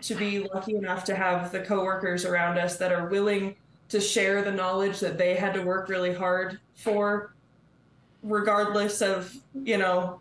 to 0.00 0.14
be 0.14 0.46
lucky 0.54 0.76
enough 0.76 1.02
to 1.06 1.16
have 1.16 1.50
the 1.50 1.58
coworkers 1.58 2.24
around 2.24 2.56
us 2.56 2.76
that 2.76 2.92
are 2.92 3.08
willing 3.08 3.56
to 3.90 4.00
share 4.00 4.42
the 4.42 4.52
knowledge 4.52 5.00
that 5.00 5.18
they 5.18 5.34
had 5.34 5.54
to 5.54 5.62
work 5.62 5.88
really 5.88 6.14
hard 6.14 6.58
for 6.74 7.34
regardless 8.22 9.02
of 9.02 9.34
you 9.64 9.78
know 9.78 10.20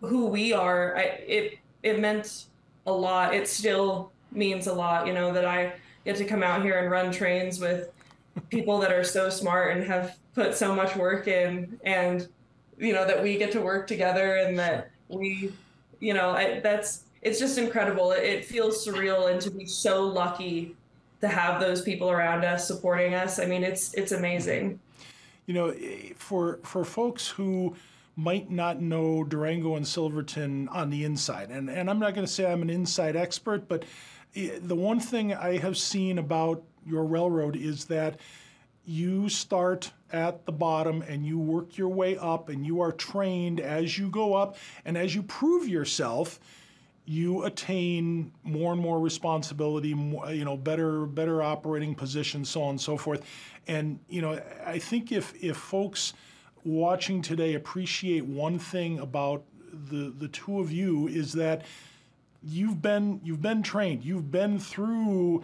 who 0.00 0.26
we 0.26 0.52
are. 0.52 0.96
I, 0.96 1.02
it 1.02 1.58
it 1.82 2.00
meant 2.00 2.46
a 2.86 2.92
lot. 2.92 3.34
It 3.34 3.48
still 3.48 4.12
means 4.32 4.66
a 4.66 4.72
lot 4.72 5.06
you 5.06 5.12
know 5.12 5.32
that 5.32 5.44
i 5.44 5.72
get 6.04 6.16
to 6.16 6.24
come 6.24 6.42
out 6.42 6.62
here 6.62 6.78
and 6.78 6.90
run 6.90 7.10
trains 7.10 7.58
with 7.58 7.90
people 8.48 8.78
that 8.78 8.92
are 8.92 9.04
so 9.04 9.28
smart 9.28 9.76
and 9.76 9.84
have 9.84 10.16
put 10.34 10.54
so 10.54 10.74
much 10.74 10.94
work 10.96 11.26
in 11.26 11.78
and 11.84 12.28
you 12.78 12.92
know 12.92 13.06
that 13.06 13.20
we 13.20 13.36
get 13.36 13.50
to 13.52 13.60
work 13.60 13.86
together 13.86 14.36
and 14.36 14.58
that 14.58 14.90
we 15.08 15.52
you 15.98 16.14
know 16.14 16.30
I, 16.30 16.60
that's 16.60 17.04
it's 17.22 17.38
just 17.38 17.58
incredible. 17.58 18.12
It, 18.12 18.24
it 18.24 18.44
feels 18.46 18.86
surreal 18.86 19.30
and 19.30 19.40
to 19.42 19.50
be 19.50 19.66
so 19.66 20.06
lucky 20.06 20.74
to 21.20 21.28
have 21.28 21.60
those 21.60 21.82
people 21.82 22.10
around 22.10 22.44
us 22.44 22.66
supporting 22.66 23.14
us. 23.14 23.38
I 23.38 23.46
mean, 23.46 23.62
it's 23.62 23.94
it's 23.94 24.12
amazing. 24.12 24.80
You 25.46 25.54
know, 25.54 25.74
for 26.16 26.60
for 26.62 26.84
folks 26.84 27.28
who 27.28 27.76
might 28.16 28.50
not 28.50 28.80
know 28.80 29.24
Durango 29.24 29.76
and 29.76 29.86
Silverton 29.86 30.68
on 30.68 30.90
the 30.90 31.04
inside, 31.04 31.50
and 31.50 31.68
and 31.68 31.90
I'm 31.90 31.98
not 31.98 32.14
going 32.14 32.26
to 32.26 32.32
say 32.32 32.50
I'm 32.50 32.62
an 32.62 32.70
inside 32.70 33.16
expert, 33.16 33.68
but 33.68 33.84
eh, 34.34 34.58
the 34.60 34.76
one 34.76 35.00
thing 35.00 35.34
I 35.34 35.58
have 35.58 35.76
seen 35.76 36.18
about 36.18 36.62
your 36.86 37.04
railroad 37.04 37.56
is 37.56 37.86
that 37.86 38.18
you 38.86 39.28
start 39.28 39.92
at 40.12 40.46
the 40.46 40.52
bottom 40.52 41.02
and 41.02 41.24
you 41.24 41.38
work 41.38 41.76
your 41.76 41.88
way 41.88 42.16
up 42.16 42.48
and 42.48 42.66
you 42.66 42.80
are 42.80 42.92
trained 42.92 43.60
as 43.60 43.96
you 43.98 44.08
go 44.08 44.34
up 44.34 44.56
and 44.84 44.96
as 44.96 45.14
you 45.14 45.22
prove 45.22 45.68
yourself 45.68 46.40
you 47.10 47.42
attain 47.42 48.30
more 48.44 48.72
and 48.72 48.80
more 48.80 49.00
responsibility, 49.00 49.94
more, 49.94 50.30
you 50.30 50.44
know, 50.44 50.56
better 50.56 51.06
better 51.06 51.42
operating 51.42 51.92
positions, 51.92 52.48
so 52.48 52.62
on 52.62 52.70
and 52.70 52.80
so 52.80 52.96
forth. 52.96 53.24
And 53.66 53.98
you 54.08 54.22
know, 54.22 54.40
I 54.64 54.78
think 54.78 55.10
if 55.10 55.34
if 55.42 55.56
folks 55.56 56.12
watching 56.62 57.20
today 57.20 57.54
appreciate 57.54 58.24
one 58.24 58.60
thing 58.60 59.00
about 59.00 59.42
the 59.72 60.14
the 60.16 60.28
two 60.28 60.60
of 60.60 60.70
you 60.70 61.08
is 61.08 61.32
that 61.32 61.62
you've 62.44 62.80
been 62.80 63.20
you've 63.24 63.42
been 63.42 63.64
trained, 63.64 64.04
you've 64.04 64.30
been 64.30 64.60
through 64.60 65.42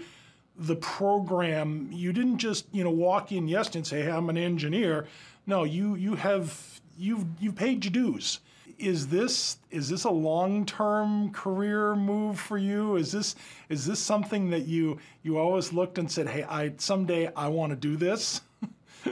the 0.57 0.77
program. 0.77 1.91
You 1.91 2.13
didn't 2.13 2.39
just 2.39 2.67
you 2.71 2.85
know 2.85 2.91
walk 2.91 3.33
in 3.33 3.49
yesterday 3.49 3.79
and 3.79 3.87
say, 3.89 4.03
"Hey, 4.03 4.11
I'm 4.13 4.31
an 4.31 4.39
engineer." 4.39 5.09
No, 5.49 5.65
you 5.65 5.97
you 5.97 6.15
have 6.15 6.81
you've 6.97 7.25
you've 7.41 7.57
paid 7.57 7.85
your 7.85 7.93
dues 7.93 8.39
is 8.79 9.09
this 9.09 9.59
is 9.71 9.89
this 9.89 10.05
a 10.05 10.11
long-term 10.11 11.33
career 11.33 11.95
move 11.95 12.39
for 12.39 12.59
you? 12.59 12.97
Is 12.97 13.13
this 13.13 13.35
is 13.69 13.87
this 13.87 13.99
something 13.99 14.51
that 14.51 14.67
you 14.67 14.99
you 15.23 15.39
always 15.39 15.73
looked 15.73 15.99
and 15.99 16.11
said, 16.11 16.29
"Hey, 16.29 16.45
I 16.45 16.73
someday 16.79 17.31
I 17.35 17.49
want 17.49 17.71
to 17.71 17.77
do 17.77 17.97
this"? 17.97 18.41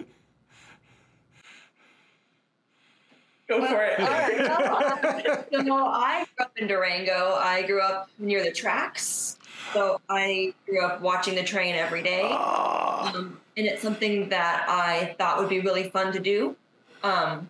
Go 3.47 3.67
for 3.67 3.85
it. 3.85 4.01
All 4.01 4.07
right. 4.07 5.53
know, 5.65 5.87
I 5.87 6.27
grew 6.37 6.47
up 6.47 6.53
in 6.57 6.67
Durango. 6.67 7.37
I 7.39 7.63
grew 7.63 7.81
up 7.81 8.09
near 8.19 8.43
the 8.43 8.53
tracks. 8.53 9.39
So 9.73 10.01
I 10.09 10.55
grew 10.67 10.85
up 10.85 11.01
watching 11.01 11.35
the 11.35 11.43
train 11.43 11.75
every 11.75 12.03
day. 12.03 12.29
Ah. 12.31 13.15
Um, 13.15 13.41
and 13.57 13.67
it's 13.67 13.83
something 13.83 14.29
that 14.31 14.67
I 14.69 15.15
thought 15.19 15.39
would 15.39 15.49
be 15.49 15.61
really 15.61 15.91
fun 15.91 16.13
to 16.13 16.21
do. 16.21 16.57
Um, 17.03 17.49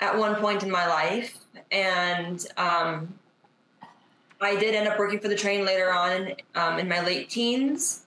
at 0.00 0.16
one 0.16 0.36
point 0.36 0.62
in 0.62 0.70
my 0.70 0.86
life, 0.86 1.38
and 1.70 2.46
um, 2.56 3.14
I 4.40 4.56
did 4.56 4.74
end 4.74 4.88
up 4.88 4.98
working 4.98 5.18
for 5.18 5.28
the 5.28 5.36
train 5.36 5.64
later 5.64 5.92
on 5.92 6.34
um, 6.54 6.78
in 6.78 6.88
my 6.88 7.04
late 7.04 7.28
teens, 7.28 8.04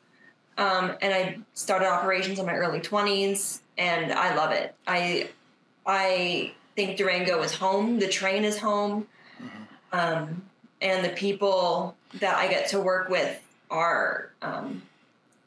um, 0.57 0.93
and 1.01 1.13
I 1.13 1.37
started 1.53 1.87
operations 1.87 2.39
in 2.39 2.45
my 2.45 2.53
early 2.53 2.79
twenties, 2.79 3.61
and 3.77 4.11
I 4.13 4.35
love 4.35 4.51
it. 4.51 4.75
I 4.87 5.29
I 5.85 6.53
think 6.75 6.97
Durango 6.97 7.41
is 7.41 7.53
home. 7.53 7.99
The 7.99 8.07
train 8.07 8.43
is 8.43 8.57
home, 8.57 9.07
um, 9.91 10.43
and 10.81 11.03
the 11.03 11.09
people 11.09 11.95
that 12.19 12.35
I 12.35 12.47
get 12.47 12.67
to 12.69 12.79
work 12.79 13.09
with 13.09 13.39
are 13.69 14.31
um, 14.41 14.81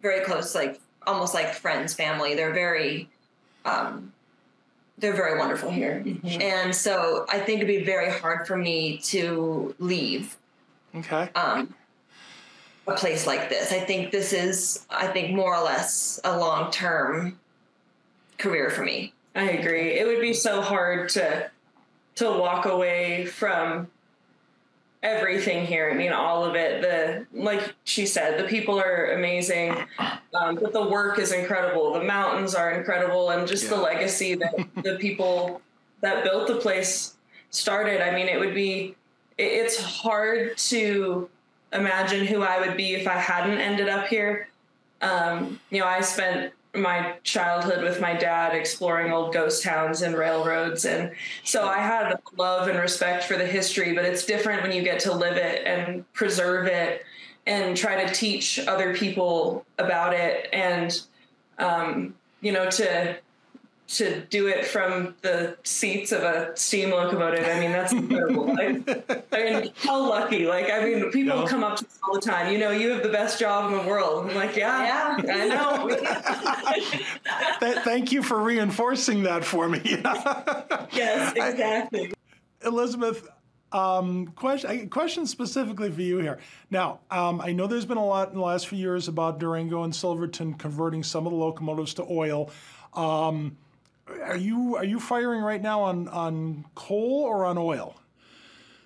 very 0.02 0.24
close, 0.24 0.54
like 0.54 0.80
almost 1.06 1.34
like 1.34 1.54
friends, 1.54 1.94
family. 1.94 2.34
They're 2.34 2.54
very 2.54 3.08
um, 3.64 4.13
they're 4.98 5.14
very 5.14 5.38
wonderful 5.38 5.70
here. 5.70 6.02
Mm-hmm. 6.04 6.40
And 6.40 6.74
so 6.74 7.26
I 7.28 7.40
think 7.40 7.60
it'd 7.60 7.66
be 7.66 7.84
very 7.84 8.10
hard 8.10 8.46
for 8.46 8.56
me 8.56 8.98
to 8.98 9.74
leave. 9.78 10.36
Okay. 10.94 11.28
Um, 11.34 11.74
a 12.86 12.92
place 12.92 13.26
like 13.26 13.48
this. 13.48 13.72
I 13.72 13.80
think 13.80 14.10
this 14.10 14.32
is, 14.32 14.86
I 14.90 15.08
think, 15.08 15.34
more 15.34 15.54
or 15.54 15.64
less 15.64 16.20
a 16.22 16.38
long 16.38 16.70
term 16.70 17.38
career 18.38 18.70
for 18.70 18.84
me. 18.84 19.12
I 19.34 19.50
agree. 19.50 19.98
It 19.98 20.06
would 20.06 20.20
be 20.20 20.32
so 20.32 20.60
hard 20.60 21.08
to 21.10 21.50
to 22.16 22.30
walk 22.30 22.66
away 22.66 23.26
from 23.26 23.88
everything 25.04 25.66
here. 25.66 25.90
I 25.90 25.94
mean, 25.94 26.12
all 26.12 26.44
of 26.44 26.56
it. 26.56 26.80
The 26.80 27.26
like 27.38 27.74
she 27.84 28.06
said, 28.06 28.42
the 28.42 28.48
people 28.48 28.80
are 28.80 29.12
amazing, 29.12 29.76
um, 30.34 30.56
but 30.56 30.72
the 30.72 30.82
work 30.82 31.18
is 31.18 31.30
incredible. 31.30 31.92
The 31.92 32.02
mountains 32.02 32.54
are 32.54 32.72
incredible, 32.72 33.30
and 33.30 33.46
just 33.46 33.64
yeah. 33.64 33.70
the 33.70 33.76
legacy 33.76 34.34
that 34.34 34.54
the 34.82 34.96
people 34.96 35.60
that 36.00 36.24
built 36.24 36.48
the 36.48 36.56
place 36.56 37.14
started. 37.50 38.00
I 38.00 38.12
mean, 38.12 38.26
it 38.26 38.40
would 38.40 38.54
be. 38.54 38.96
It's 39.36 39.80
hard 39.80 40.56
to 40.58 41.28
imagine 41.72 42.26
who 42.26 42.42
I 42.42 42.60
would 42.60 42.76
be 42.76 42.94
if 42.94 43.06
I 43.06 43.18
hadn't 43.18 43.58
ended 43.58 43.88
up 43.88 44.06
here. 44.06 44.48
Um, 45.02 45.60
you 45.70 45.80
know, 45.80 45.86
I 45.86 46.00
spent 46.00 46.52
my 46.74 47.14
childhood 47.22 47.82
with 47.82 48.00
my 48.00 48.14
dad 48.14 48.54
exploring 48.54 49.12
old 49.12 49.32
ghost 49.32 49.62
towns 49.62 50.02
and 50.02 50.16
railroads. 50.16 50.84
And 50.84 51.12
so 51.44 51.66
i 51.66 51.78
had 51.78 52.18
love 52.36 52.68
and 52.68 52.78
respect 52.78 53.24
for 53.24 53.36
the 53.36 53.46
history 53.46 53.94
but 53.94 54.04
it's 54.04 54.24
different 54.24 54.62
when 54.62 54.72
you 54.72 54.82
get 54.82 55.00
to 55.00 55.12
live 55.12 55.36
it 55.36 55.66
and 55.66 56.10
preserve 56.12 56.66
it 56.66 57.02
and 57.46 57.76
try 57.76 58.04
to 58.04 58.12
teach 58.12 58.58
other 58.58 58.94
people 58.94 59.64
about 59.78 60.14
it. 60.14 60.48
And 60.52 61.00
um, 61.58 62.14
you 62.40 62.52
know 62.52 62.70
to 62.70 63.16
to 63.86 64.22
do 64.26 64.46
it 64.46 64.66
from 64.66 65.14
the 65.20 65.56
seats 65.62 66.10
of 66.10 66.22
a 66.22 66.56
steam 66.56 66.90
locomotive. 66.90 67.46
I 67.46 67.60
mean, 67.60 67.70
that's 67.70 67.92
incredible. 67.92 68.50
I, 68.58 68.82
I, 69.32 69.44
mean, 69.44 69.72
how 69.76 70.08
lucky. 70.08 70.46
Like, 70.46 70.70
I 70.70 70.82
mean, 70.84 71.10
people 71.10 71.40
yeah. 71.40 71.46
come 71.46 71.62
up 71.62 71.76
to 71.78 71.84
us 71.84 71.98
all 72.02 72.14
the 72.14 72.20
time, 72.20 72.50
you 72.50 72.58
know, 72.58 72.70
you 72.70 72.90
have 72.90 73.02
the 73.02 73.10
best 73.10 73.38
job 73.38 73.70
in 73.70 73.78
the 73.78 73.86
world. 73.86 74.30
I'm 74.30 74.34
like, 74.34 74.56
yeah, 74.56 75.18
yeah. 75.22 75.32
I 75.34 75.48
know. 77.60 77.74
Thank 77.82 78.10
you 78.10 78.22
for 78.22 78.42
reinforcing 78.42 79.24
that 79.24 79.44
for 79.44 79.68
me. 79.68 79.80
yes, 79.84 81.34
exactly. 81.36 82.12
I, 82.62 82.66
Elizabeth, 82.66 83.28
um, 83.70 84.28
question, 84.28 84.88
question 84.88 85.26
specifically 85.26 85.90
for 85.90 86.00
you 86.00 86.18
here. 86.18 86.38
Now, 86.70 87.00
um, 87.10 87.40
I 87.40 87.52
know 87.52 87.66
there's 87.66 87.84
been 87.84 87.98
a 87.98 88.06
lot 88.06 88.30
in 88.30 88.36
the 88.36 88.40
last 88.40 88.68
few 88.68 88.78
years 88.78 89.08
about 89.08 89.38
Durango 89.38 89.82
and 89.82 89.94
Silverton 89.94 90.54
converting 90.54 91.02
some 91.02 91.26
of 91.26 91.32
the 91.32 91.38
locomotives 91.38 91.94
to 91.94 92.06
oil. 92.08 92.50
Um, 92.94 93.58
are 94.06 94.36
you 94.36 94.76
are 94.76 94.84
you 94.84 95.00
firing 95.00 95.40
right 95.40 95.62
now 95.62 95.82
on 95.82 96.08
on 96.08 96.64
coal 96.74 97.22
or 97.24 97.44
on 97.44 97.58
oil? 97.58 97.96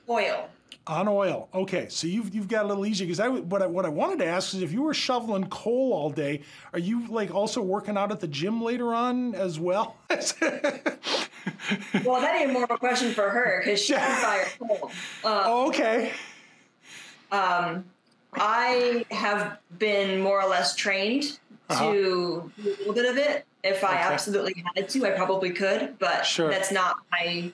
Oil. 0.09 0.49
On 0.87 1.07
oil. 1.07 1.49
Okay, 1.53 1.89
so 1.91 2.07
you've 2.07 2.35
you've 2.35 2.49
got 2.49 2.65
a 2.65 2.69
little 2.69 2.87
easier 2.87 3.07
because 3.07 3.21
I 3.21 3.29
what 3.29 3.61
I 3.61 3.67
what 3.67 3.85
I 3.85 3.91
wanted 3.91 4.21
to 4.21 4.27
ask 4.27 4.55
is 4.55 4.63
if 4.63 4.73
you 4.73 4.83
were 4.83 4.95
shoveling 4.95 5.49
coal 5.49 5.93
all 5.93 6.11
day, 6.11 6.43
are 6.73 6.79
you 6.79 7.07
like 7.09 7.35
also 7.35 7.61
working 7.61 7.97
out 7.97 8.11
at 8.11 8.21
the 8.21 8.29
gym 8.29 8.63
later 8.63 8.95
on 8.95 9.35
as 9.35 9.61
well? 9.61 9.97
well, 10.09 10.21
that 12.21 12.37
ain't 12.41 12.53
more 12.53 12.65
of 12.65 12.71
a 12.71 12.79
question 12.79 13.13
for 13.13 13.29
her 13.29 13.61
because 13.63 13.83
she 13.83 13.93
can 13.95 14.23
fire 14.23 14.47
cold. 14.59 14.83
Um, 14.83 14.91
oh, 15.25 15.69
okay. 15.69 16.13
Um, 17.31 17.85
I 18.33 19.05
have 19.11 19.59
been 19.79 20.21
more 20.21 20.41
or 20.41 20.49
less 20.49 20.75
trained 20.75 21.39
Uh-huh. 21.71 21.93
to 21.93 22.53
do 22.63 22.73
a 22.73 22.79
little 22.79 22.95
bit 22.95 23.05
of 23.11 23.17
it. 23.19 23.45
If 23.63 23.85
I 23.85 23.89
Okay. 24.05 24.15
absolutely 24.15 24.65
had 24.75 24.89
to, 24.89 25.07
I 25.07 25.11
probably 25.11 25.51
could, 25.51 25.99
but 25.99 26.25
Sure. 26.25 26.49
that's 26.51 26.71
not 26.73 26.97
my 27.11 27.53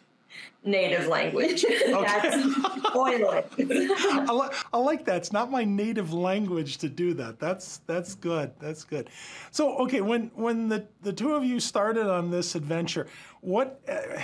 native 0.63 1.09
language. 1.09 1.65
that's 1.87 2.45
spoiler. 2.89 3.45
I, 3.59 4.33
li- 4.33 4.57
I 4.73 4.79
like 4.79 5.05
that. 5.07 5.17
It's 5.17 5.33
not 5.33 5.51
my 5.51 5.65
native 5.65 6.13
language 6.13 6.79
to 6.79 6.89
do 6.89 7.13
that. 7.15 7.39
That's 7.41 7.79
that's 7.87 8.15
good. 8.15 8.53
That's 8.61 8.85
good. 8.85 9.11
So 9.51 9.77
okay, 9.79 10.01
when 10.01 10.31
when 10.35 10.69
the 10.69 10.87
the 11.03 11.13
two 11.13 11.35
of 11.35 11.45
you 11.45 11.59
started 11.59 12.07
on 12.09 12.31
this 12.31 12.55
adventure, 12.55 13.07
what 13.41 13.81
uh, 13.89 14.21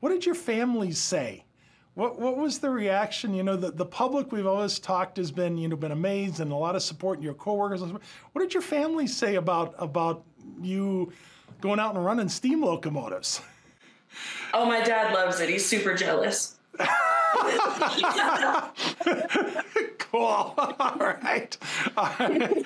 what 0.00 0.10
did 0.10 0.24
your 0.24 0.34
families 0.36 0.98
say? 0.98 1.44
What 1.98 2.16
what 2.20 2.36
was 2.36 2.60
the 2.60 2.70
reaction? 2.70 3.34
You 3.34 3.42
know, 3.42 3.56
the, 3.56 3.72
the 3.72 3.84
public 3.84 4.30
we've 4.30 4.46
always 4.46 4.78
talked 4.78 5.16
has 5.16 5.32
been 5.32 5.58
you 5.58 5.66
know 5.66 5.74
been 5.74 5.90
amazed 5.90 6.38
and 6.38 6.52
a 6.52 6.54
lot 6.54 6.76
of 6.76 6.82
support 6.84 7.18
in 7.18 7.24
your 7.24 7.34
coworkers. 7.34 7.82
What 7.82 8.40
did 8.40 8.54
your 8.54 8.62
family 8.62 9.08
say 9.08 9.34
about 9.34 9.74
about 9.78 10.22
you 10.62 11.12
going 11.60 11.80
out 11.80 11.96
and 11.96 12.04
running 12.04 12.28
steam 12.28 12.62
locomotives? 12.62 13.42
Oh, 14.54 14.64
my 14.64 14.80
dad 14.80 15.12
loves 15.12 15.38
it. 15.38 15.50
He's 15.50 15.66
super 15.66 15.94
jealous. 15.94 16.56
cool. 19.98 20.54
All 20.56 20.96
right. 20.98 21.56
All 21.96 22.14
right. 22.18 22.64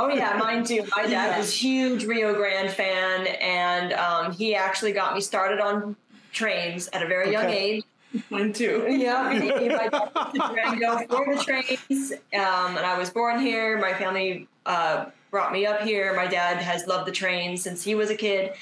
Oh 0.00 0.08
yeah, 0.08 0.36
mine 0.38 0.64
too. 0.64 0.84
My 0.96 1.06
dad 1.06 1.38
was 1.38 1.54
huge 1.54 2.04
Rio 2.04 2.34
Grande 2.34 2.70
fan, 2.70 3.28
and 3.40 3.92
um, 3.92 4.32
he 4.32 4.56
actually 4.56 4.92
got 4.92 5.14
me 5.14 5.20
started 5.20 5.60
on 5.60 5.94
trains 6.32 6.88
at 6.92 7.02
a 7.02 7.06
very 7.06 7.30
young 7.30 7.48
age. 7.48 7.84
Mine 8.30 8.52
too. 8.52 8.86
Yeah, 8.90 9.30
and 9.32 9.42
he- 9.42 9.68
my 9.68 9.88
dad 9.88 10.10
went 10.14 10.34
to 10.34 10.38
Durango 10.38 10.98
for 11.08 11.34
the 11.34 11.42
trains, 11.42 12.12
um, 12.34 12.76
and 12.76 12.86
I 12.86 12.98
was 12.98 13.10
born 13.10 13.40
here. 13.40 13.78
My 13.78 13.94
family 13.94 14.48
uh, 14.66 15.06
brought 15.30 15.52
me 15.52 15.66
up 15.66 15.80
here. 15.80 16.14
My 16.14 16.26
dad 16.26 16.58
has 16.58 16.86
loved 16.86 17.06
the 17.08 17.12
trains 17.12 17.62
since 17.62 17.82
he 17.82 17.94
was 17.94 18.10
a 18.10 18.14
kid, 18.16 18.52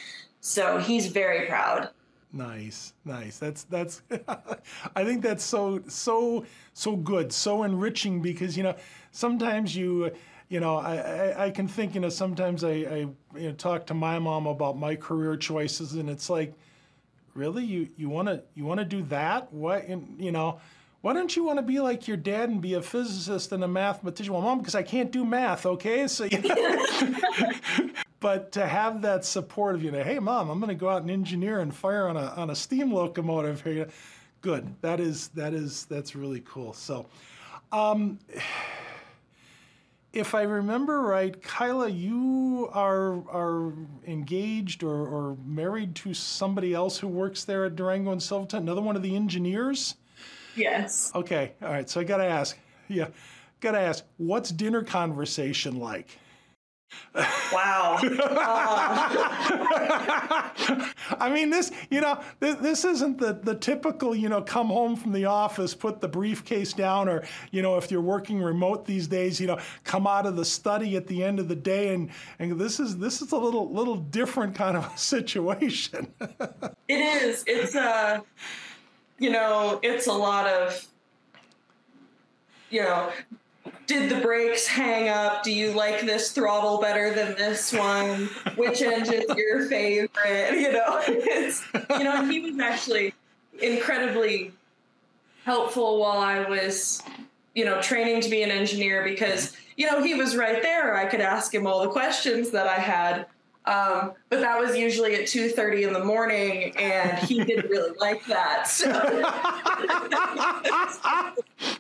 so 0.41 0.79
he's 0.79 1.07
very 1.09 1.47
proud. 1.47 1.91
Nice, 2.33 2.93
nice. 3.05 3.39
That's 3.39 3.65
that's. 3.65 4.03
I 4.97 5.05
think 5.05 5.23
that's 5.23 5.43
so 5.45 5.83
so 5.89 6.45
so 6.75 6.97
good, 6.97 7.33
so 7.33 7.65
enriching 7.65 8.23
because 8.23 8.57
you 8.57 8.63
know 8.63 8.77
sometimes 9.11 9.75
you 9.75 10.13
you 10.49 10.61
know 10.61 10.77
I, 10.77 10.97
I, 10.97 11.45
I 11.47 11.51
can 11.51 11.67
think 11.67 11.95
you 11.97 12.01
know 12.01 12.09
sometimes 12.09 12.63
I, 12.63 12.71
I 12.71 12.97
you 13.37 13.49
know, 13.49 13.53
talk 13.53 13.85
to 13.87 13.95
my 13.95 14.19
mom 14.21 14.47
about 14.47 14.79
my 14.79 14.95
career 14.95 15.37
choices 15.37 15.95
and 15.95 16.09
it's 16.09 16.31
like 16.31 16.55
really? 17.35 17.65
You 17.65 17.89
you 17.97 18.09
want 18.09 18.29
to 18.29 18.43
you 18.55 18.65
want 18.65 18.81
to 18.81 18.85
do 18.85 19.03
that? 19.05 19.53
What 19.53 19.89
you 19.89 20.33
know 20.33 20.61
why 21.03 21.15
don't 21.15 21.35
you 21.35 21.45
want 21.45 21.59
to 21.59 21.63
be 21.63 21.81
like 21.81 22.07
your 22.07 22.19
dad 22.19 22.51
and 22.51 22.61
be 22.61 22.75
a 22.75 22.83
physicist 22.83 23.53
and 23.53 23.65
a 23.65 23.69
mathematician? 23.69 24.33
Well 24.33 24.43
mom 24.43 24.59
because 24.59 24.75
i 24.75 24.83
can't 24.83 25.11
do 25.11 25.25
math 25.25 25.67
okay? 25.67 26.07
So 26.09 26.25
you 26.25 26.43
but 28.21 28.53
to 28.53 28.67
have 28.67 29.03
that 29.03 29.25
support 29.25 29.75
of 29.75 29.83
you 29.83 29.91
know 29.91 30.03
hey 30.03 30.19
mom 30.19 30.51
i'm 30.51 30.61
going 30.61 30.69
to 30.69 30.75
go 30.75 30.91
out 30.91 31.01
and 31.01 31.11
engineer 31.11 31.61
and 31.61 31.75
fire 31.75 32.07
on 32.07 32.19
a, 32.19 32.27
on 32.37 32.51
a 32.51 32.55
steam 32.55 32.93
locomotive 32.93 33.63
here 33.63 33.89
good. 34.41 34.75
That 34.81 35.01
is 35.01 35.29
that 35.29 35.55
is 35.55 35.87
that's 35.87 36.15
really 36.15 36.43
cool. 36.47 36.73
So 36.73 37.07
um, 37.73 38.19
if 40.13 40.35
I 40.35 40.43
remember 40.43 41.03
right, 41.03 41.41
Kylah, 41.41 41.97
you 41.97 42.69
are 42.73 43.29
are 43.29 43.73
engaged 44.07 44.83
or, 44.83 45.07
or 45.07 45.37
married 45.45 45.95
to 45.97 46.15
somebody 46.15 46.75
else 46.75 46.99
who 46.99 47.09
works 47.09 47.45
there 47.45 47.65
at 47.65 47.77
Durango 47.77 48.13
and 48.13 48.23
Silverton, 48.23 48.63
another 48.63 48.81
one 48.83 48.97
of 48.97 49.03
the 49.03 49.15
engineers. 49.15 49.95
Yes. 50.57 51.13
Okay, 51.15 51.53
all 51.63 51.69
right. 51.69 51.89
So 51.89 52.01
I 52.01 52.05
got 52.05 52.17
to 52.17 52.25
ask, 52.25 52.59
yeah, 52.89 53.09
got 53.61 53.73
to 53.73 53.81
ask, 53.81 54.05
what's 54.17 54.51
dinner 54.51 54.83
conversation 54.83 55.79
like? 55.79 56.19
Wow. 57.53 57.99
I 61.19 61.31
mean, 61.33 61.51
this, 61.51 61.73
you 61.91 62.01
know, 62.01 62.21
this, 62.39 62.57
this 62.57 62.85
isn't 62.85 63.19
the, 63.19 63.33
the 63.33 63.55
typical, 63.57 64.15
you 64.15 64.29
know, 64.29 64.43
come 64.43 64.69
home 64.69 64.95
from 64.97 65.13
the 65.13 65.25
office, 65.25 65.75
put 65.75 66.01
the 66.01 66.09
briefcase 66.09 66.73
down, 66.73 67.09
or, 67.09 67.25
you 67.51 67.63
know, 67.63 67.77
if 67.77 67.91
you're 67.91 68.01
working 68.01 68.41
remote 68.41 68.87
these 68.87 69.09
days, 69.09 69.41
you 69.41 69.49
know, 69.49 69.59
come 69.85 70.07
out 70.07 70.27
of 70.27 70.37
the 70.37 70.45
study 70.45 70.97
at 70.97 71.09
the 71.09 71.25
end 71.25 71.41
of 71.41 71.49
the 71.49 71.57
day. 71.57 71.93
And, 71.95 72.11
and 72.39 72.61
this 72.61 72.79
is, 72.79 72.99
this 72.99 73.23
is 73.23 73.33
a 73.33 73.37
little, 73.37 73.73
little 73.73 73.97
different 73.97 74.55
kind 74.55 74.77
of 74.77 74.87
a 74.93 74.99
situation. 74.99 76.07
It 76.89 77.01
is. 77.01 77.43
It's 77.47 77.75
a, 77.75 78.23
you 79.19 79.31
know, 79.31 79.81
it's 79.83 80.07
a 80.07 80.13
lot 80.13 80.47
of, 80.47 80.87
you 82.71 82.83
know, 82.83 83.11
did 83.87 84.11
the 84.11 84.21
brakes 84.21 84.67
hang 84.67 85.09
up? 85.09 85.43
Do 85.43 85.53
you 85.53 85.73
like 85.73 86.03
this 86.03 86.33
throttle 86.33 86.81
better 86.81 87.13
than 87.13 87.35
this 87.37 87.73
one? 87.73 88.29
Which 88.57 88.83
engine's 88.83 89.25
your 89.37 89.67
favorite? 89.67 90.55
You 90.55 90.73
know, 90.73 91.01
it's, 91.09 91.65
you 91.99 92.05
know, 92.05 92.25
he 92.25 92.41
was 92.41 92.59
actually 92.59 93.15
incredibly 93.61 94.53
helpful 95.45 95.99
while 95.99 96.19
I 96.19 96.49
was, 96.49 97.03
you 97.55 97.65
know, 97.65 97.81
training 97.81 98.21
to 98.23 98.31
be 98.31 98.43
an 98.43 98.51
engineer 98.51 99.03
because, 99.03 99.57
you 99.77 99.91
know, 99.91 100.03
he 100.03 100.15
was 100.15 100.37
right 100.37 100.63
there. 100.63 100.97
I 100.97 101.07
could 101.07 101.21
ask 101.21 101.53
him 101.53 101.67
all 101.67 101.83
the 101.83 101.89
questions 101.89 102.51
that 102.51 102.67
I 102.67 102.77
had. 102.77 103.27
Um, 103.67 104.13
but 104.31 104.41
that 104.41 104.59
was 104.59 104.77
usually 104.77 105.15
at 105.17 105.23
2.30 105.23 105.89
in 105.89 105.93
the 105.93 106.05
morning 106.05 106.75
and 106.77 107.19
he 107.19 107.45
didn't 107.45 107.71
really 107.71 107.97
like 107.99 108.25
that. 108.27 108.69
So 108.69 108.91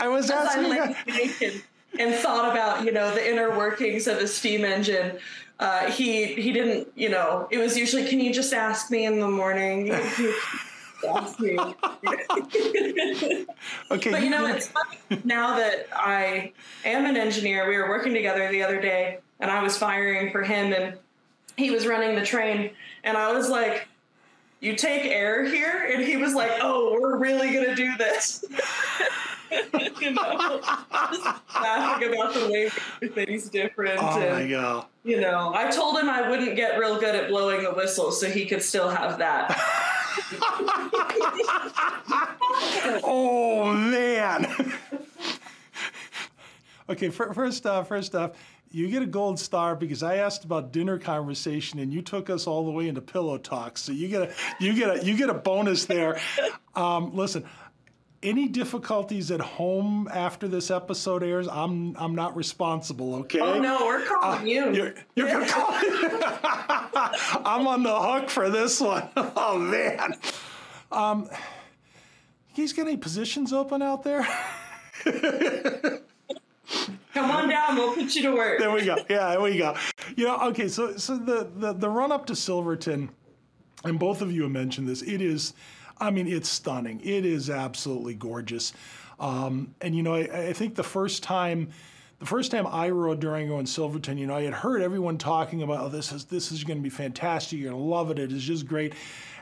I 0.00 0.08
was 0.08 0.30
as 0.30 0.48
I 0.48 0.76
asking, 0.78 1.32
and, 1.48 1.62
and 1.98 2.14
thought 2.14 2.50
about, 2.50 2.84
you 2.84 2.92
know, 2.92 3.14
the 3.14 3.28
inner 3.28 3.56
workings 3.56 4.06
of 4.06 4.18
a 4.18 4.26
steam 4.26 4.64
engine, 4.64 5.18
uh, 5.58 5.90
he 5.90 6.34
he 6.34 6.52
didn't, 6.52 6.88
you 6.96 7.08
know, 7.08 7.46
it 7.50 7.58
was 7.58 7.76
usually, 7.76 8.06
can 8.08 8.20
you 8.20 8.32
just 8.32 8.52
ask 8.52 8.90
me 8.90 9.06
in 9.06 9.20
the 9.20 9.28
morning? 9.28 9.90
ask 11.08 11.38
me. 11.40 11.58
okay, 13.90 14.10
But 14.10 14.22
you 14.22 14.30
know, 14.30 14.46
it's 14.46 14.68
funny 14.68 14.98
now 15.24 15.56
that 15.56 15.86
I 15.94 16.52
am 16.84 17.06
an 17.06 17.16
engineer. 17.16 17.68
We 17.68 17.76
were 17.76 17.88
working 17.88 18.14
together 18.14 18.50
the 18.50 18.62
other 18.62 18.80
day, 18.80 19.18
and 19.40 19.50
I 19.50 19.62
was 19.62 19.76
firing 19.76 20.32
for 20.32 20.42
him, 20.42 20.72
and 20.72 20.98
he 21.56 21.70
was 21.70 21.86
running 21.86 22.14
the 22.14 22.24
train, 22.24 22.70
and 23.04 23.16
I 23.16 23.32
was 23.32 23.48
like, 23.48 23.88
"You 24.62 24.74
take 24.76 25.04
air 25.04 25.44
here," 25.44 25.90
and 25.92 26.02
he 26.02 26.16
was 26.16 26.32
like, 26.34 26.52
"Oh, 26.62 26.96
we're 26.98 27.18
really 27.18 27.52
gonna 27.52 27.74
do 27.74 27.94
this." 27.98 28.42
you 30.00 30.12
know, 30.12 30.60
just 31.10 31.24
laughing 31.54 32.08
about 32.14 32.32
the 32.32 32.48
way 32.50 32.70
everything's 33.02 33.50
different. 33.50 33.98
oh 34.02 34.18
my 34.18 34.46
God. 34.48 34.86
you 35.04 35.20
know, 35.20 35.52
I 35.54 35.70
told 35.70 35.98
him 35.98 36.08
I 36.08 36.30
wouldn't 36.30 36.56
get 36.56 36.78
real 36.78 36.98
good 36.98 37.14
at 37.14 37.28
blowing 37.28 37.62
the 37.64 37.72
whistle, 37.72 38.12
so 38.12 38.28
he 38.28 38.46
could 38.46 38.62
still 38.62 38.88
have 38.88 39.18
that. 39.18 39.60
Oh 43.04 43.72
man. 43.72 44.46
okay, 46.88 47.10
first 47.10 47.66
off, 47.66 47.88
first 47.88 48.14
off, 48.14 48.32
you 48.72 48.88
get 48.88 49.02
a 49.02 49.06
gold 49.06 49.38
star 49.38 49.76
because 49.76 50.02
I 50.02 50.16
asked 50.16 50.44
about 50.44 50.72
dinner 50.72 50.98
conversation 50.98 51.78
and 51.78 51.92
you 51.92 52.02
took 52.02 52.30
us 52.30 52.46
all 52.46 52.64
the 52.64 52.70
way 52.70 52.88
into 52.88 53.00
pillow 53.00 53.38
talk. 53.38 53.78
So 53.78 53.92
you 53.92 54.08
get 54.08 54.22
a 54.22 54.34
you 54.58 54.74
get 54.74 54.96
a 54.98 55.04
you 55.04 55.16
get 55.16 55.30
a 55.30 55.34
bonus 55.34 55.84
there. 55.84 56.20
Um, 56.74 57.14
listen, 57.14 57.44
any 58.22 58.48
difficulties 58.48 59.30
at 59.30 59.40
home 59.40 60.08
after 60.12 60.48
this 60.48 60.70
episode 60.70 61.22
airs, 61.22 61.48
I'm 61.48 61.96
I'm 61.96 62.14
not 62.14 62.36
responsible. 62.36 63.16
Okay. 63.16 63.40
Oh 63.40 63.58
no, 63.58 63.84
we're 63.84 64.04
calling 64.06 64.46
you. 64.46 64.72
You're, 64.72 64.94
you're 65.14 65.28
gonna 65.28 65.48
call 65.48 65.66
I'm 67.44 67.66
on 67.66 67.82
the 67.82 68.00
hook 68.00 68.30
for 68.30 68.48
this 68.50 68.80
one. 68.80 69.08
Oh 69.16 69.58
man. 69.58 70.14
Um, 70.90 71.28
you 72.54 72.64
guys 72.64 72.72
got 72.72 72.86
any 72.86 72.96
positions 72.96 73.52
open 73.52 73.82
out 73.82 74.02
there? 74.04 74.26
Come 77.14 77.30
on 77.30 77.48
down, 77.48 77.76
we'll 77.76 77.94
put 77.94 78.14
you 78.14 78.22
to 78.22 78.34
work. 78.34 78.58
there 78.58 78.70
we 78.70 78.84
go. 78.84 78.96
Yeah, 79.08 79.30
there 79.30 79.40
we 79.40 79.58
go. 79.58 79.76
You 80.16 80.26
know, 80.26 80.38
okay, 80.48 80.68
so 80.68 80.96
so 80.96 81.16
the 81.16 81.50
the, 81.54 81.72
the 81.72 81.88
run 81.88 82.10
up 82.12 82.26
to 82.26 82.36
Silverton, 82.36 83.10
and 83.84 83.98
both 83.98 84.22
of 84.22 84.32
you 84.32 84.42
have 84.42 84.50
mentioned 84.50 84.88
this. 84.88 85.02
It 85.02 85.20
is, 85.20 85.54
I 85.98 86.10
mean, 86.10 86.26
it's 86.26 86.48
stunning. 86.48 87.00
It 87.04 87.26
is 87.26 87.50
absolutely 87.50 88.14
gorgeous. 88.14 88.72
Um, 89.20 89.74
and 89.80 89.94
you 89.94 90.02
know, 90.02 90.14
I, 90.14 90.48
I 90.48 90.52
think 90.52 90.74
the 90.74 90.84
first 90.84 91.22
time. 91.22 91.70
The 92.18 92.28
first 92.28 92.52
time 92.52 92.68
I 92.68 92.88
rode 92.88 93.18
Durango 93.18 93.58
and 93.58 93.68
Silverton, 93.68 94.16
you 94.16 94.28
know, 94.28 94.36
I 94.36 94.42
had 94.42 94.54
heard 94.54 94.80
everyone 94.80 95.18
talking 95.18 95.62
about 95.62 95.80
oh, 95.80 95.88
this 95.88 96.12
is 96.12 96.24
this 96.26 96.52
is 96.52 96.62
going 96.62 96.78
to 96.78 96.82
be 96.82 96.88
fantastic. 96.88 97.58
You're 97.58 97.72
going 97.72 97.82
to 97.82 97.88
love 97.88 98.12
it. 98.12 98.20
It 98.20 98.30
is 98.30 98.44
just 98.44 98.64
great. 98.64 98.92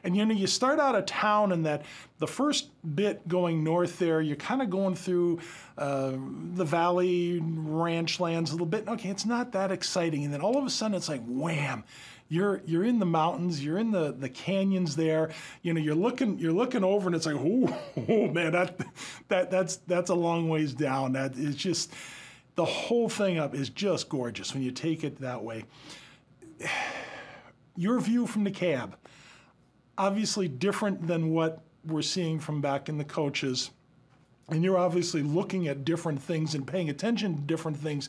And 0.05 0.17
you 0.17 0.25
know, 0.25 0.35
you 0.35 0.47
start 0.47 0.81
out 0.81 0.95
of 0.95 1.07
town, 1.07 1.53
and 1.53 1.67
that 1.67 1.85
the 2.19 2.27
first 2.27 2.71
bit 2.95 3.27
going 3.29 3.63
north 3.65 3.99
there, 3.99 4.21
you're 4.21 4.37
kind 4.37 4.63
of 4.63 4.71
going 4.71 4.95
through 4.95 5.41
uh, 5.79 6.13
the 6.55 6.65
valley 6.65 7.41
ranch 7.43 8.21
lands 8.21 8.51
a 8.51 8.55
little 8.55 8.67
bit. 8.67 8.89
Okay, 8.89 9.09
it's 9.09 9.27
not 9.27 9.53
that 9.53 9.71
exciting, 9.71 10.25
and 10.25 10.33
then 10.33 10.41
all 10.41 10.57
of 10.57 10.65
a 10.65 10.71
sudden, 10.71 10.97
it's 10.97 11.09
like 11.09 11.23
wham! 11.27 11.85
you're 12.31 12.63
you're 12.65 12.85
in 12.85 13.01
the 13.01 13.07
mountains, 13.07 13.63
you're 13.63 13.77
in 13.77 13.91
the 13.91 14.13
the 14.13 14.29
canyons 14.29 14.97
there. 14.97 15.31
You 15.63 15.75
know, 15.75 15.81
you're 15.81 15.97
looking 15.97 16.39
you're 16.39 16.53
looking 16.53 16.85
over, 16.85 17.09
and 17.09 17.17
it's 17.17 17.27
like, 17.27 17.37
oh, 17.37 17.77
oh 18.09 18.29
man, 18.29 18.53
that 18.53 18.81
that 19.29 19.51
that's 19.51 19.77
that's 19.89 20.11
a 20.11 20.15
long 20.15 20.49
ways 20.49 20.73
down. 20.73 21.13
That 21.13 21.37
is 21.37 21.57
just 21.57 21.93
the 22.55 22.65
whole 22.65 23.09
thing 23.09 23.39
up 23.39 23.55
is 23.55 23.69
just 23.69 24.09
gorgeous 24.09 24.55
when 24.55 24.63
you 24.63 24.71
take 24.71 25.03
it 25.05 25.21
that 25.21 25.43
way. 25.43 25.65
Your 27.77 27.99
view 28.01 28.27
from 28.27 28.45
the 28.45 28.51
cab, 28.51 28.97
obviously 30.01 30.49
different 30.49 31.07
than 31.07 31.31
what 31.31 31.61
we're 31.85 32.01
seeing 32.01 32.41
from 32.41 32.63
back 32.63 32.89
in 32.89 32.97
the 32.97 33.05
coaches. 33.05 33.71
And 34.49 34.65
you're 34.65 34.79
obviously 34.79 35.23
looking 35.23 35.69
at 35.69 35.85
different 35.85 36.23
things 36.23 36.55
and 36.55 36.67
paying 36.67 36.89
attention 36.89 37.37
to 37.37 37.41
different 37.43 37.77
things, 37.77 38.09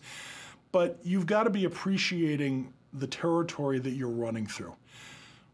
but 0.71 0.97
you've 1.04 1.25
got 1.25 1.43
to 1.43 1.49
be 1.49 1.65
appreciating 1.65 2.71
the 2.93 3.08
territory 3.08 3.77
that 3.80 3.91
you're 3.91 4.08
running 4.08 4.47
through. 4.47 4.73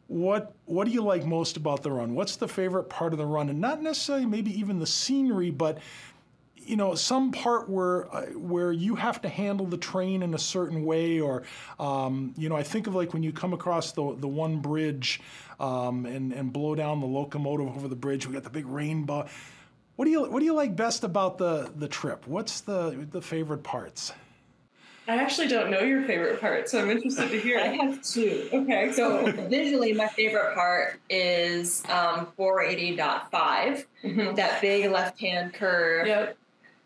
What 0.06 0.54
what 0.66 0.86
do 0.86 0.94
you 0.94 1.02
like 1.02 1.26
most 1.26 1.58
about 1.58 1.82
the 1.82 1.92
run? 1.92 2.14
What's 2.14 2.36
the 2.36 2.48
favorite 2.48 2.88
part 2.88 3.14
of 3.14 3.20
the 3.20 3.26
run? 3.26 3.50
And 3.50 3.60
not 3.60 3.82
necessarily 3.82 4.28
maybe 4.28 4.58
even 4.58 4.78
the 4.78 4.88
scenery, 4.88 5.50
but 5.50 5.80
you 6.68 6.76
know 6.76 6.96
some 6.96 7.32
part 7.32 7.70
where 7.70 8.14
uh, 8.14 8.26
where 8.34 8.72
you 8.72 8.96
have 8.96 9.22
to 9.22 9.30
handle 9.30 9.66
the 9.66 9.78
train 9.78 10.22
in 10.22 10.34
a 10.34 10.38
certain 10.38 10.84
way 10.84 11.20
or 11.20 11.44
um, 11.80 12.34
you 12.38 12.50
know 12.50 12.56
I 12.56 12.64
think 12.64 12.88
of 12.88 12.96
like 12.96 13.14
when 13.14 13.24
you 13.24 13.32
come 13.32 13.54
across 13.54 13.94
the 13.94 14.16
the 14.20 14.28
one 14.28 14.60
bridge 14.60 15.22
um, 15.60 16.06
and 16.06 16.34
and 16.34 16.52
blow 16.52 16.76
down 16.76 17.00
the 17.00 17.08
locomotive 17.08 17.68
over 17.76 17.88
the 17.88 17.96
bridge 17.96 18.28
we 18.28 18.34
got 18.34 18.44
the 18.44 18.50
big 18.50 18.68
rainbow 18.68 19.28
what 19.96 20.06
do 20.06 20.12
you 20.12 20.24
what 20.30 20.40
do 20.40 20.46
you 20.46 20.54
like 20.54 20.76
best 20.76 21.04
about 21.04 21.38
the 21.38 21.72
the 21.78 21.88
trip 21.88 22.28
what's 22.28 22.62
the 22.62 23.08
the 23.12 23.22
favorite 23.22 23.64
parts 23.64 24.12
I 25.10 25.16
actually 25.16 25.48
don't 25.48 25.72
know 25.72 25.80
your 25.80 26.04
favorite 26.04 26.42
part, 26.42 26.68
so 26.68 26.82
I'm 26.82 26.90
interested 26.90 27.30
to 27.30 27.40
hear. 27.40 27.60
I 27.60 27.68
have 27.68 28.02
two. 28.02 28.50
Okay, 28.52 28.92
So 28.92 29.32
visually, 29.48 29.94
my 29.94 30.10
favorite 30.10 30.54
part 30.54 31.00
is 31.10 31.82
um, 31.86 32.28
480.5, 32.38 33.86
Mhm. 34.04 34.36
that 34.36 34.60
big 34.60 34.92
left-hand 34.92 35.54
curve. 35.54 36.08
Yep. 36.08 36.38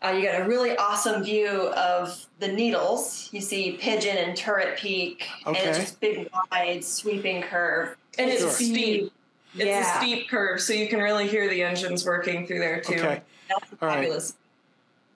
Uh, 0.04 0.10
you 0.10 0.22
get 0.22 0.40
a 0.40 0.44
really 0.48 0.76
awesome 0.76 1.22
view 1.22 1.48
of 1.48 2.26
the 2.40 2.48
needles. 2.48 3.28
You 3.32 3.40
see 3.40 3.72
Pigeon 3.80 4.16
and 4.16 4.36
Turret 4.36 4.76
Peak, 4.76 5.24
and 5.46 5.56
it's 5.56 5.66
Okay. 5.68 5.80
just 5.80 6.00
big, 6.00 6.28
wide, 6.50 6.84
sweeping 6.84 7.42
curve. 7.42 7.96
And 8.18 8.28
it's 8.28 8.40
Sure. 8.42 8.50
steep. 8.50 9.12
It's 9.54 9.64
Yeah. 9.64 9.96
a 9.96 9.98
steep 10.00 10.28
curve, 10.28 10.60
so 10.60 10.72
you 10.72 10.88
can 10.88 11.00
really 11.00 11.28
hear 11.28 11.48
the 11.48 11.62
engines 11.62 12.04
working 12.04 12.46
through 12.46 12.58
there 12.58 12.80
too. 12.80 12.94
okay 12.94 13.22
That's 13.48 13.64
All 13.82 13.88
right. 13.88 13.94
fabulous. 13.96 14.34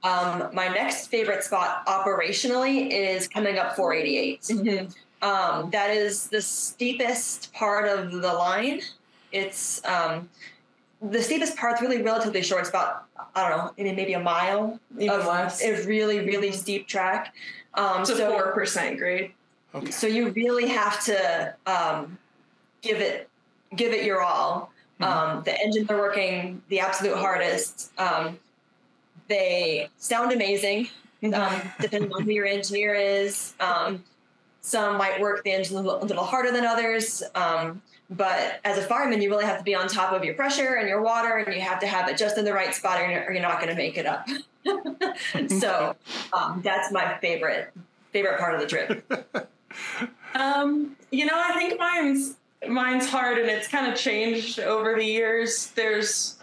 Um, 0.05 0.51
my 0.53 0.69
next 0.69 1.07
favorite 1.09 1.43
spot 1.43 1.85
operationally 1.87 2.91
is 2.91 3.27
coming 3.27 3.59
up 3.59 3.75
488. 3.75 4.43
Mhm. 4.43 4.95
Um, 5.23 5.71
that 5.71 5.91
is 5.91 6.29
the 6.29 6.43
steepest 6.43 7.53
part 7.55 7.89
of 7.89 8.13
the 8.13 8.33
line. 8.33 8.83
It's 9.33 9.81
um, 9.85 10.29
the 11.03 11.23
steepest 11.23 11.57
part's 11.57 11.81
really 11.83 12.03
relatively 12.03 12.43
short. 12.43 12.61
It's 12.63 12.71
about 12.71 13.05
I 13.35 13.49
don't 13.49 13.59
know, 13.59 13.73
maybe 13.77 13.93
maybe 13.95 14.13
a 14.15 14.21
mile 14.21 14.81
Even 14.99 15.21
of 15.21 15.27
less. 15.27 15.63
a 15.63 15.85
really 15.87 16.21
really 16.21 16.53
steep 16.53 16.87
track. 16.87 17.35
Um, 17.75 18.01
It's 18.03 18.11
so 18.11 18.31
four 18.31 18.53
percent 18.53 18.99
grade. 18.99 19.33
okay 19.75 19.91
so 19.91 20.07
you 20.07 20.31
really 20.31 20.69
have 20.69 21.05
to 21.05 21.55
um, 21.67 22.17
give 22.83 23.01
it 23.01 23.29
give 23.75 23.93
it 23.93 24.05
your 24.05 24.23
all. 24.23 24.71
Um, 24.99 25.43
the 25.45 25.61
engines 25.61 25.91
are 25.91 25.99
working 25.99 26.63
the 26.71 26.81
absolute 26.81 27.17
hardest. 27.19 27.93
Um, 27.99 28.39
they 29.29 29.91
sound 29.99 30.33
amazing, 30.33 30.89
um, 31.35 31.61
depending 31.81 32.11
on 32.15 32.23
who 32.23 32.31
your 32.31 32.47
engineer 32.47 32.95
is. 32.95 33.53
Um, 33.61 34.03
some 34.63 34.97
might 34.97 35.21
work 35.21 35.45
the 35.45 35.53
engine 35.53 35.77
a 35.77 35.81
little, 35.81 36.03
a 36.03 36.07
little 36.07 36.25
harder 36.25 36.51
than 36.51 36.65
others. 36.65 37.23
But 38.09 38.61
as 38.65 38.79
a 38.79 38.83
fireman, 38.83 39.21
you 39.21 39.31
really 39.31 39.45
have 39.45 39.59
to 39.59 39.65
be 39.65 39.75
on 39.75 39.89
top 39.89 40.13
of 40.13 40.25
your 40.25 40.35
pressure 40.35 40.75
and 40.75 40.89
your 40.89 41.03
water, 41.03 41.39
and 41.39 41.55
you 41.55 41.61
have 41.61 41.81
to 41.81 41.87
have 41.87 42.09
it 42.09 42.17
just 42.17 42.39
in 42.39 42.45
the 42.45 42.53
right 42.53 42.75
spot, 42.75 43.01
or 43.01 43.11
you're, 43.11 43.25
or 43.25 43.33
you're 43.33 43.43
not 43.43 43.61
going 43.61 43.71
to 43.71 43.75
make 43.75 43.99
it 43.99 44.07
up. 44.07 44.29
so 45.49 45.97
um, 46.33 46.61
that's 46.63 46.93
my 46.93 47.19
favorite 47.19 47.73
favorite 48.13 48.39
part 48.39 48.55
of 48.55 48.61
the 48.61 48.67
trip. 48.67 49.49
Um, 50.35 50.97
you 51.11 51.25
know, 51.25 51.35
I 51.35 51.53
think 51.55 51.79
mine's 51.79 52.37
mine's 52.69 53.09
hard 53.09 53.39
and 53.39 53.49
it's 53.49 53.69
kind 53.69 53.91
of 53.91 53.99
changed 53.99 54.61
over 54.61 54.95
the 54.95 55.05
years. 55.05 55.69
There's 55.73 56.37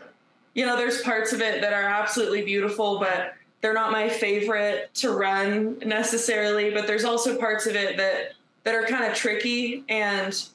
you 0.55 0.65
know, 0.65 0.77
there's 0.77 1.01
parts 1.01 1.33
of 1.33 1.41
it 1.41 1.61
that 1.61 1.73
are 1.73 1.83
absolutely 1.83 2.43
beautiful, 2.43 2.99
but 2.99 3.33
they're 3.61 3.73
not 3.73 3.91
my 3.91 4.09
favorite 4.09 4.93
to 4.95 5.11
run 5.11 5.79
necessarily, 5.79 6.69
but 6.71 6.85
there's 6.85 7.05
also 7.05 7.37
parts 7.37 7.65
of 7.65 7.75
it 7.75 7.97
that 7.97 8.33
that 8.63 8.75
are 8.75 8.85
kind 8.85 9.03
of 9.03 9.15
tricky 9.15 9.83
and 9.89 10.45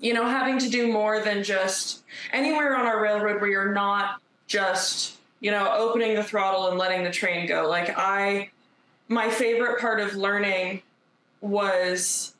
you 0.00 0.14
know, 0.14 0.26
having 0.26 0.58
to 0.58 0.68
do 0.68 0.92
more 0.92 1.20
than 1.20 1.42
just 1.42 2.02
anywhere 2.32 2.76
on 2.76 2.86
our 2.86 3.00
railroad 3.00 3.40
where 3.40 3.50
you're 3.50 3.72
not 3.72 4.20
just, 4.46 5.16
you 5.40 5.50
know, 5.50 5.72
opening 5.72 6.14
the 6.14 6.22
throttle 6.24 6.68
and 6.68 6.78
letting 6.78 7.04
the 7.04 7.10
train 7.10 7.46
go. 7.46 7.68
Like 7.68 7.94
I 7.96 8.50
my 9.08 9.30
favorite 9.30 9.80
part 9.80 10.00
of 10.00 10.14
learning 10.14 10.82
was 11.40 12.34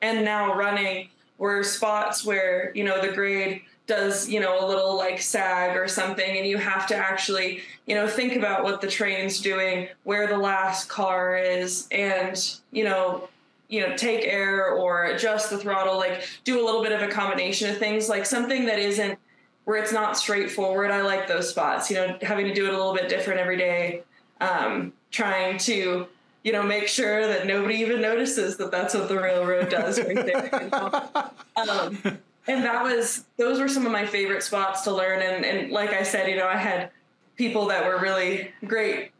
and 0.00 0.24
now 0.24 0.54
running 0.54 1.08
were 1.38 1.62
spots 1.62 2.24
where 2.24 2.72
you 2.74 2.84
know 2.84 3.00
the 3.00 3.12
grade 3.12 3.62
does 3.86 4.28
you 4.28 4.40
know 4.40 4.64
a 4.64 4.66
little 4.66 4.96
like 4.96 5.20
sag 5.20 5.76
or 5.76 5.86
something 5.86 6.38
and 6.38 6.46
you 6.46 6.56
have 6.56 6.86
to 6.86 6.96
actually 6.96 7.60
you 7.86 7.94
know 7.94 8.08
think 8.08 8.34
about 8.34 8.64
what 8.64 8.80
the 8.80 8.86
train's 8.86 9.40
doing 9.40 9.88
where 10.04 10.26
the 10.26 10.36
last 10.36 10.88
car 10.88 11.36
is 11.36 11.86
and 11.92 12.56
you 12.72 12.84
know 12.84 13.28
you 13.68 13.80
know 13.80 13.96
take 13.96 14.24
air 14.24 14.70
or 14.70 15.04
adjust 15.04 15.50
the 15.50 15.58
throttle 15.58 15.96
like 15.96 16.28
do 16.44 16.62
a 16.62 16.64
little 16.64 16.82
bit 16.82 16.92
of 16.92 17.02
a 17.02 17.08
combination 17.08 17.70
of 17.70 17.78
things 17.78 18.08
like 18.08 18.24
something 18.24 18.66
that 18.66 18.78
isn't 18.78 19.18
where 19.64 19.76
it's 19.76 19.92
not 19.92 20.16
straightforward 20.16 20.90
i 20.90 21.02
like 21.02 21.26
those 21.26 21.48
spots 21.48 21.90
you 21.90 21.96
know 21.96 22.16
having 22.22 22.46
to 22.46 22.54
do 22.54 22.66
it 22.66 22.72
a 22.72 22.76
little 22.76 22.94
bit 22.94 23.08
different 23.08 23.40
every 23.40 23.56
day 23.56 24.02
um, 24.40 24.92
trying 25.10 25.56
to 25.58 26.06
you 26.42 26.52
know 26.52 26.62
make 26.62 26.88
sure 26.88 27.26
that 27.26 27.46
nobody 27.46 27.76
even 27.76 28.00
notices 28.00 28.56
that 28.56 28.70
that's 28.70 28.94
what 28.94 29.08
the 29.08 29.18
railroad 29.18 29.68
does 29.68 29.98
right 29.98 30.14
there 30.14 30.60
you 30.62 30.70
know? 30.70 31.30
um, 31.56 31.98
and 32.46 32.64
that 32.64 32.82
was 32.82 33.24
those 33.36 33.58
were 33.58 33.68
some 33.68 33.86
of 33.86 33.92
my 33.92 34.06
favorite 34.06 34.42
spots 34.42 34.82
to 34.82 34.92
learn 34.92 35.22
and, 35.22 35.44
and 35.44 35.72
like 35.72 35.90
i 35.90 36.02
said 36.02 36.28
you 36.28 36.36
know 36.36 36.46
i 36.46 36.56
had 36.56 36.90
people 37.36 37.66
that 37.66 37.84
were 37.84 37.98
really 37.98 38.50
great 38.64 39.10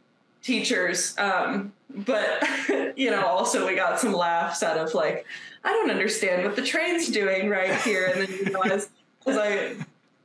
teachers 0.41 1.17
um, 1.17 1.73
but 1.89 2.43
you 2.97 3.11
know 3.11 3.25
also 3.25 3.65
we 3.65 3.75
got 3.75 3.99
some 3.99 4.13
laughs 4.13 4.63
out 4.63 4.77
of 4.77 4.93
like 4.93 5.25
i 5.63 5.69
don't 5.69 5.89
understand 5.89 6.43
what 6.43 6.55
the 6.55 6.61
train's 6.61 7.07
doing 7.07 7.49
right 7.49 7.75
here 7.81 8.11
and 8.13 8.21
then 8.21 8.37
you 8.37 8.51
know 8.51 8.61
as, 8.61 8.89
as 9.25 9.37
i 9.37 9.73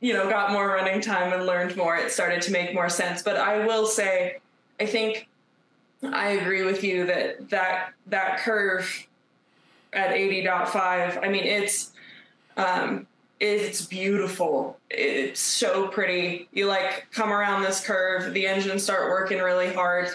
you 0.01 0.13
know 0.13 0.29
got 0.29 0.53
more 0.53 0.69
running 0.69 1.01
time 1.01 1.33
and 1.33 1.47
learned 1.47 1.77
more 1.77 1.97
it 1.97 2.11
started 2.11 2.43
to 2.43 2.53
make 2.53 2.75
more 2.75 2.89
sense 2.89 3.23
but 3.23 3.37
i 3.37 3.65
will 3.65 3.87
say 3.87 4.39
i 4.81 4.87
think 4.87 5.29
i 6.13 6.31
agree 6.31 6.65
with 6.65 6.83
you 6.83 7.07
that 7.07 7.49
that 7.49 7.93
that 8.07 8.39
curve 8.39 9.07
at 9.93 10.11
80.5 10.11 11.25
i 11.25 11.29
mean 11.29 11.45
it's 11.45 11.93
um, 12.57 13.07
it's 13.43 13.85
beautiful. 13.85 14.79
It's 14.89 15.41
so 15.41 15.89
pretty. 15.89 16.49
You 16.53 16.67
like 16.67 17.09
come 17.11 17.33
around 17.33 17.63
this 17.63 17.85
curve, 17.85 18.33
the 18.35 18.47
engines 18.47 18.85
start 18.85 19.11
working 19.11 19.39
really 19.39 19.73
hard, 19.73 20.11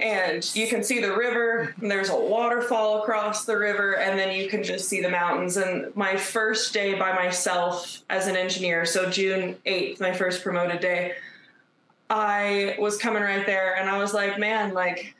and 0.00 0.54
you 0.54 0.68
can 0.68 0.82
see 0.82 1.00
the 1.00 1.16
river. 1.16 1.74
And 1.80 1.90
there's 1.90 2.10
a 2.10 2.16
waterfall 2.16 3.02
across 3.02 3.44
the 3.44 3.56
river, 3.56 3.96
and 3.96 4.18
then 4.18 4.34
you 4.34 4.48
can 4.48 4.62
just 4.62 4.88
see 4.88 5.00
the 5.00 5.10
mountains. 5.10 5.56
And 5.56 5.94
my 5.96 6.16
first 6.16 6.72
day 6.72 6.94
by 6.94 7.12
myself 7.14 8.02
as 8.10 8.26
an 8.26 8.36
engineer, 8.36 8.84
so 8.84 9.08
June 9.10 9.56
8th, 9.66 10.00
my 10.00 10.12
first 10.12 10.42
promoted 10.42 10.80
day, 10.80 11.14
I 12.10 12.76
was 12.78 12.96
coming 12.96 13.22
right 13.22 13.44
there, 13.44 13.76
and 13.76 13.88
I 13.88 13.98
was 13.98 14.14
like, 14.14 14.38
man, 14.38 14.72
like 14.72 15.14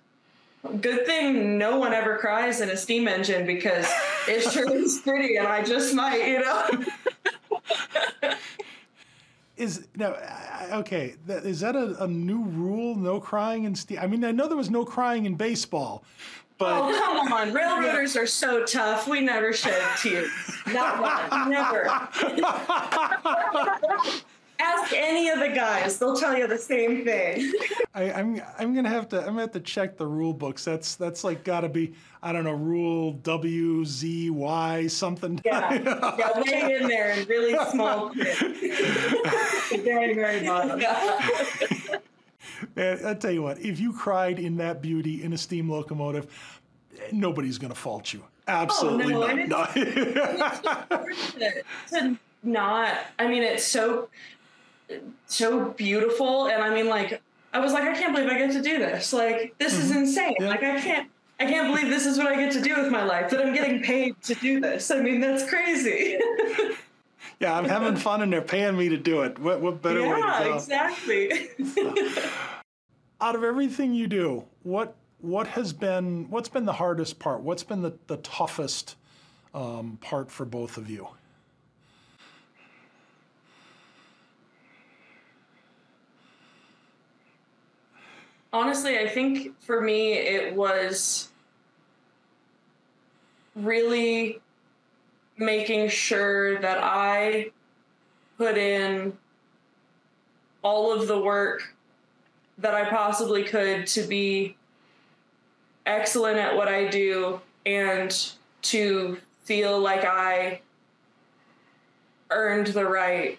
good 0.80 1.06
thing 1.06 1.56
no 1.56 1.78
one 1.78 1.92
ever 1.92 2.16
cries 2.16 2.60
in 2.60 2.70
a 2.70 2.76
steam 2.76 3.06
engine 3.06 3.46
because 3.46 3.86
it 4.26 4.42
sure 4.50 4.70
is 4.74 4.98
pretty 5.04 5.36
and 5.36 5.46
I 5.46 5.62
just 5.62 5.94
might, 5.94 6.26
you 6.26 6.40
know. 6.40 6.68
Is 9.58 9.88
now 9.96 10.14
okay? 10.72 11.16
That, 11.26 11.44
is 11.44 11.60
that 11.60 11.74
a, 11.74 12.04
a 12.04 12.06
new 12.06 12.44
rule? 12.44 12.94
No 12.94 13.20
crying 13.20 13.64
in 13.64 13.74
steel 13.74 13.98
I 14.00 14.06
mean, 14.06 14.24
I 14.24 14.30
know 14.30 14.46
there 14.46 14.56
was 14.56 14.70
no 14.70 14.84
crying 14.84 15.26
in 15.26 15.34
baseball, 15.34 16.04
but 16.58 16.80
Oh, 16.80 17.24
come 17.26 17.32
on. 17.32 17.52
Railroaders 17.54 18.16
are 18.16 18.26
so 18.26 18.64
tough. 18.64 19.08
We 19.08 19.20
never 19.20 19.52
shed 19.52 19.82
tears. 20.00 20.30
Not 20.68 21.00
one. 21.02 21.50
Never. 21.50 21.90
Ask 24.60 24.92
any 24.92 25.28
of 25.28 25.38
the 25.38 25.48
guys. 25.48 25.98
They'll 25.98 26.16
tell 26.16 26.36
you 26.36 26.46
the 26.48 26.58
same 26.58 27.04
thing. 27.04 27.52
I, 27.94 28.10
I'm 28.12 28.42
I'm 28.58 28.74
gonna 28.74 28.88
have 28.88 29.08
to 29.10 29.20
I'm 29.20 29.26
gonna 29.28 29.42
have 29.42 29.52
to 29.52 29.60
check 29.60 29.96
the 29.96 30.06
rule 30.06 30.32
books. 30.32 30.64
That's 30.64 30.96
that's 30.96 31.22
like 31.22 31.44
got 31.44 31.60
to 31.60 31.68
be 31.68 31.94
I 32.22 32.32
don't 32.32 32.42
know 32.44 32.52
rule 32.54 33.12
W 33.12 33.84
Z 33.84 34.30
Y 34.30 34.86
something. 34.88 35.40
Yeah. 35.44 35.72
Yeah, 35.74 36.40
way 36.40 36.76
in 36.80 36.88
there 36.88 37.10
in 37.12 37.26
really 37.28 37.56
small 37.70 38.08
very, 39.84 40.14
very 40.14 40.44
bottom. 40.46 40.80
Man, 42.76 43.06
I 43.06 43.14
tell 43.14 43.30
you 43.30 43.42
what, 43.42 43.60
if 43.60 43.78
you 43.78 43.92
cried 43.92 44.38
in 44.40 44.56
that 44.56 44.82
beauty 44.82 45.22
in 45.22 45.32
a 45.32 45.38
steam 45.38 45.70
locomotive, 45.70 46.26
nobody's 47.12 47.58
gonna 47.58 47.74
fault 47.74 48.12
you. 48.12 48.24
Absolutely 48.48 49.14
Oh, 49.14 49.20
no, 49.26 49.34
not. 49.46 49.76
and 49.76 49.84
No. 49.84 51.04
to, 51.38 51.62
to 51.90 52.18
not 52.44 52.98
i 53.18 53.26
mean 53.26 53.42
it's 53.42 53.64
so 53.64 54.08
so 55.26 55.70
beautiful 55.70 56.46
and 56.48 56.62
i 56.62 56.74
mean 56.74 56.88
like 56.88 57.20
i 57.52 57.58
was 57.58 57.72
like 57.72 57.84
i 57.84 57.92
can't 57.94 58.14
believe 58.14 58.30
i 58.30 58.38
get 58.38 58.52
to 58.52 58.62
do 58.62 58.78
this 58.78 59.12
like 59.12 59.54
this 59.58 59.74
is 59.74 59.90
insane 59.90 60.34
Yeah. 60.40 60.48
like 60.48 60.62
i 60.62 60.80
can't 60.80 61.10
i 61.40 61.44
can't 61.46 61.68
believe 61.68 61.90
this 61.90 62.06
is 62.06 62.16
what 62.18 62.26
i 62.26 62.36
get 62.36 62.52
to 62.52 62.60
do 62.60 62.74
with 62.80 62.90
my 62.90 63.04
life 63.04 63.30
that 63.30 63.44
i'm 63.44 63.52
getting 63.54 63.82
paid 63.82 64.20
to 64.22 64.34
do 64.36 64.60
this 64.60 64.90
i 64.90 65.00
mean 65.00 65.20
that's 65.20 65.48
crazy 65.48 66.18
yeah, 67.40 67.56
I'm 67.56 67.66
having 67.66 67.96
fun 67.96 68.22
and 68.22 68.32
they're 68.32 68.42
paying 68.42 68.76
me 68.76 68.88
to 68.88 68.96
do 68.96 69.22
it. 69.22 69.38
What, 69.38 69.60
what 69.60 69.80
better 69.80 70.02
way 70.02 70.08
to 70.08 70.18
yeah 70.18 70.44
go? 70.44 70.54
exactly 70.54 71.48
Out 73.20 73.34
of 73.34 73.42
everything 73.44 73.94
you 73.94 74.06
do, 74.06 74.44
what 74.62 74.94
what 75.20 75.46
has 75.48 75.72
been 75.72 76.28
what's 76.30 76.48
been 76.48 76.64
the 76.64 76.72
hardest 76.72 77.18
part? 77.18 77.40
What's 77.40 77.62
been 77.64 77.82
the, 77.82 77.96
the 78.06 78.16
toughest 78.18 78.96
um, 79.54 79.98
part 80.00 80.30
for 80.30 80.44
both 80.44 80.76
of 80.76 80.88
you? 80.88 81.08
Honestly, 88.52 88.98
I 88.98 89.08
think 89.08 89.60
for 89.60 89.80
me 89.80 90.12
it 90.12 90.54
was 90.54 91.28
really 93.54 94.40
making 95.36 95.88
sure 95.88 96.60
that 96.60 96.78
I 96.82 97.50
put 98.36 98.56
in 98.56 99.16
all 100.62 100.92
of 100.92 101.08
the 101.08 101.18
work 101.18 101.74
that 102.58 102.74
I 102.74 102.88
possibly 102.90 103.44
could 103.44 103.86
to 103.88 104.02
be 104.02 104.56
excellent 105.86 106.38
at 106.38 106.56
what 106.56 106.68
I 106.68 106.88
do 106.88 107.40
and 107.64 108.34
to 108.62 109.18
feel 109.44 109.78
like 109.78 110.04
I 110.04 110.60
earned 112.30 112.68
the 112.68 112.84
right 112.84 113.38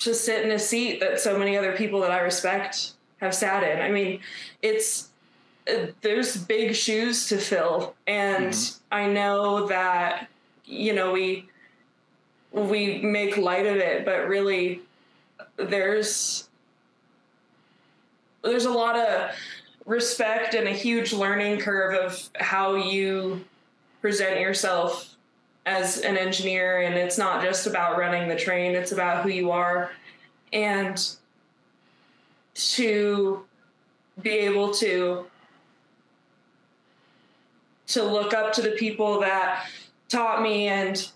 to 0.00 0.14
sit 0.14 0.44
in 0.44 0.50
a 0.50 0.58
seat 0.58 1.00
that 1.00 1.20
so 1.20 1.38
many 1.38 1.56
other 1.56 1.76
people 1.76 2.00
that 2.00 2.10
I 2.10 2.20
respect 2.20 2.94
have 3.20 3.34
sat 3.34 3.62
in. 3.62 3.80
I 3.80 3.90
mean, 3.90 4.20
it's 4.62 5.08
uh, 5.68 5.86
there's 6.00 6.36
big 6.36 6.74
shoes 6.74 7.28
to 7.28 7.38
fill, 7.38 7.94
and 8.06 8.56
I 8.90 9.06
know 9.06 9.66
that 9.68 10.28
you 10.64 10.94
know 10.94 11.12
we 11.12 11.48
we 12.52 13.00
make 13.02 13.36
light 13.36 13.66
of 13.66 13.76
it, 13.76 14.04
but 14.04 14.28
really 14.28 14.80
there's 15.56 16.48
there's 18.42 18.64
a 18.64 18.70
lot 18.70 18.96
of 18.96 19.30
respect 19.86 20.54
and 20.54 20.66
a 20.66 20.72
huge 20.72 21.12
learning 21.12 21.58
curve 21.58 21.94
of 21.94 22.30
how 22.36 22.74
you 22.74 23.44
present 24.00 24.40
yourself 24.40 25.16
as 25.66 25.98
an 25.98 26.16
engineer. 26.16 26.82
And 26.82 26.94
it's 26.94 27.18
not 27.18 27.42
just 27.42 27.66
about 27.66 27.98
running 27.98 28.28
the 28.28 28.36
train 28.36 28.74
it's 28.74 28.92
about 28.92 29.22
who 29.22 29.28
you 29.28 29.50
are. 29.50 29.90
And 30.52 30.98
to 32.54 33.44
be 34.20 34.30
able 34.30 34.72
to 34.74 35.26
to 37.88 38.02
look 38.04 38.32
up 38.32 38.52
to 38.52 38.62
the 38.62 38.70
people 38.72 39.20
that 39.20 39.66
taught 40.08 40.42
me 40.42 40.68
and 40.68 41.10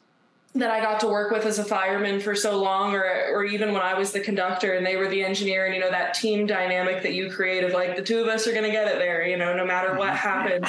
that 0.57 0.71
I 0.71 0.81
got 0.81 1.01
to 1.01 1.09
work 1.09 1.33
with 1.33 1.45
as 1.47 1.59
a 1.59 1.65
fireman 1.65 2.21
for 2.21 2.35
so 2.35 2.61
long, 2.61 2.95
or 2.95 3.03
or 3.33 3.45
even 3.45 3.73
when 3.73 3.83
I 3.83 3.95
was 3.95 4.13
the 4.13 4.21
conductor 4.21 4.75
and 4.75 4.87
they 4.87 4.97
were 4.97 5.09
the 5.09 5.23
engineer, 5.23 5.67
and 5.67 5.75
you 5.75 5.81
know 5.81 5.91
that 5.91 6.15
team 6.15 6.47
dynamic 6.47 7.03
that 7.03 7.13
you 7.13 7.31
create 7.31 7.65
of 7.65 7.73
like 7.73 7.97
the 7.97 8.03
two 8.03 8.21
of 8.21 8.29
us 8.29 8.47
are 8.47 8.53
going 8.53 8.65
to 8.65 8.71
get 8.71 8.87
it 8.87 8.99
there, 8.99 9.27
you 9.27 9.37
know, 9.37 9.57
no 9.57 9.65
matter 9.65 9.97
what 9.97 10.15
happens, 10.15 10.69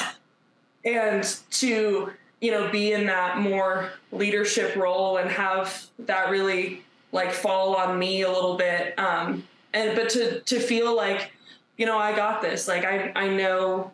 and 0.84 1.24
to 1.52 2.12
you 2.42 2.52
know 2.52 2.68
be 2.72 2.94
in 2.94 3.06
that 3.06 3.38
more 3.38 3.92
leadership 4.12 4.76
role 4.76 5.18
and 5.18 5.30
have 5.30 5.86
that 6.00 6.32
really 6.32 6.84
like 7.12 7.32
fall 7.32 7.76
on 7.76 8.00
me 8.00 8.24
a 8.24 8.32
little 8.32 8.58
bit, 8.58 8.98
um, 8.98 9.44
and 9.76 9.96
but 9.96 10.10
to 10.10 10.40
to 10.40 10.60
feel 10.60 10.96
like 10.96 11.32
you 11.78 11.86
know 11.86 12.00
I 12.00 12.16
got 12.16 12.42
this, 12.42 12.68
like 12.68 12.84
I 12.86 13.12
I 13.16 13.28
know 13.28 13.92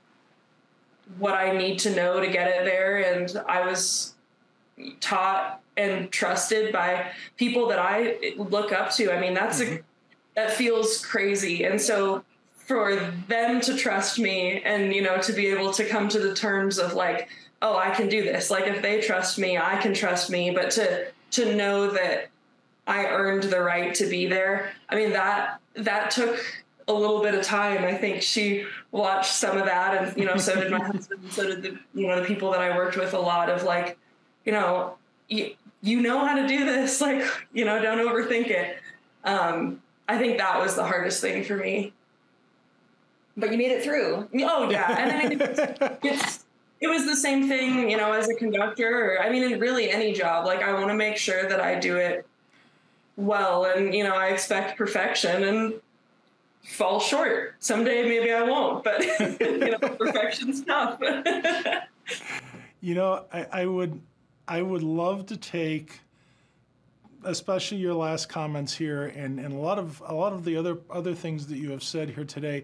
what 1.18 1.34
I 1.34 1.52
need 1.52 1.80
to 1.80 1.94
know 1.94 2.22
to 2.22 2.28
get 2.28 2.48
it 2.48 2.64
there, 2.64 3.14
and 3.14 3.42
I 3.50 3.66
was 3.66 4.14
taught 5.02 5.62
and 5.76 6.12
trusted 6.12 6.72
by 6.72 7.12
people 7.36 7.68
that 7.68 7.80
I 7.80 8.34
look 8.38 8.72
up 8.72 8.92
to. 8.92 9.12
I 9.12 9.20
mean, 9.20 9.34
that's 9.34 9.60
a 9.60 9.66
mm-hmm. 9.66 9.82
that 10.36 10.52
feels 10.52 11.04
crazy. 11.04 11.66
And 11.66 11.82
so 11.82 12.24
for 12.56 12.96
them 13.28 13.60
to 13.62 13.76
trust 13.76 14.20
me 14.20 14.62
and 14.64 14.94
you 14.94 15.02
know 15.02 15.18
to 15.18 15.34
be 15.34 15.48
able 15.48 15.74
to 15.74 15.86
come 15.86 16.08
to 16.10 16.20
the 16.20 16.36
terms 16.36 16.78
of 16.78 16.94
like, 16.94 17.28
oh, 17.64 17.76
I 17.76 17.90
can 17.90 18.08
do 18.08 18.24
this. 18.24 18.52
Like 18.52 18.68
if 18.68 18.82
they 18.82 19.02
trust 19.02 19.40
me, 19.40 19.58
I 19.58 19.78
can 19.78 19.94
trust 19.96 20.30
me, 20.30 20.52
but 20.52 20.70
to 20.72 21.08
to 21.32 21.56
know 21.56 21.90
that 21.90 22.30
I 22.88 23.06
earned 23.06 23.44
the 23.44 23.62
right 23.62 23.94
to 23.96 24.08
be 24.08 24.28
there. 24.28 24.72
I 24.90 24.96
mean, 24.96 25.12
that 25.12 25.60
that 25.76 26.12
took 26.12 26.40
a 26.88 26.94
little 26.94 27.22
bit 27.22 27.36
of 27.36 27.44
time. 27.44 27.84
I 27.84 27.94
think 27.96 28.22
she 28.22 28.66
watched 28.92 29.34
some 29.34 29.58
of 29.58 29.66
that 29.66 30.04
and 30.04 30.18
you 30.18 30.26
know, 30.26 30.38
so 30.38 30.56
did 30.56 30.72
my 30.72 30.80
husband, 30.84 31.32
so 31.32 31.48
did 31.48 31.62
the 31.62 31.78
you 31.94 32.08
know, 32.08 32.20
the 32.20 32.26
people 32.26 32.52
that 32.52 32.62
I 32.62 32.76
worked 32.76 32.98
with 32.98 33.14
a 33.14 33.20
lot 33.20 33.50
of 33.50 33.64
like, 33.64 33.98
you 34.46 34.52
know, 34.52 34.96
you, 35.30 35.56
you 35.82 36.02
know 36.02 36.26
how 36.26 36.36
to 36.36 36.48
do 36.48 36.66
this 36.66 37.02
like 37.08 37.24
you 37.54 37.66
know 37.66 37.82
don't 37.82 37.98
overthink 37.98 38.48
it 38.48 38.78
um 39.24 39.82
i 40.08 40.18
think 40.18 40.38
that 40.38 40.60
was 40.60 40.76
the 40.76 40.84
hardest 40.84 41.22
thing 41.22 41.44
for 41.44 41.58
me 41.58 41.94
But 43.38 43.52
you 43.52 43.58
made 43.58 43.72
it 43.72 43.84
through. 43.84 44.30
oh 44.44 44.70
yeah 44.70 44.96
and 44.98 45.12
i 45.12 45.28
mean 45.28 45.42
it's, 45.42 45.60
it's 46.04 46.46
it 46.82 46.88
was 46.88 47.06
the 47.06 47.16
same 47.16 47.48
thing 47.48 47.90
you 47.90 47.98
know 47.98 48.12
as 48.12 48.30
a 48.30 48.36
conductor 48.36 49.16
or 49.16 49.22
i 49.22 49.30
mean 49.30 49.44
in 49.44 49.60
really 49.60 49.90
any 49.90 50.14
job 50.14 50.46
like 50.46 50.62
i 50.62 50.74
want 50.74 50.90
to 50.90 50.96
make 50.96 51.18
sure 51.18 51.48
that 51.48 51.60
i 51.60 51.80
do 51.80 51.98
it 51.98 52.26
well 53.18 53.66
and 53.66 53.94
you 53.94 54.04
know 54.04 54.16
i 54.16 54.28
expect 54.28 54.78
perfection 54.78 55.44
and 55.44 55.74
fall 56.64 57.00
short 57.00 57.56
someday 57.60 58.04
maybe 58.08 58.32
i 58.32 58.42
won't 58.42 58.84
but 58.84 59.02
you 59.40 59.72
know 59.72 59.78
perfection's 59.78 60.64
tough 60.64 61.00
You 62.82 62.96
know, 62.96 63.26
I, 63.32 63.46
I 63.52 63.66
would 63.66 64.02
I 64.48 64.62
would 64.62 64.82
love 64.82 65.28
to 65.28 65.38
take 65.38 66.02
especially 67.24 67.78
your 67.78 67.94
last 67.94 68.28
comments 68.28 68.74
here 68.74 69.06
and, 69.06 69.40
and 69.40 69.54
a 69.54 69.58
lot 69.58 69.78
of 69.78 70.02
a 70.04 70.16
lot 70.16 70.34
of 70.34 70.44
the 70.44 70.58
other 70.58 70.80
other 70.90 71.14
things 71.14 71.46
that 71.48 71.58
you 71.58 71.70
have 71.70 71.84
said 71.84 72.10
here 72.10 72.26
today, 72.26 72.64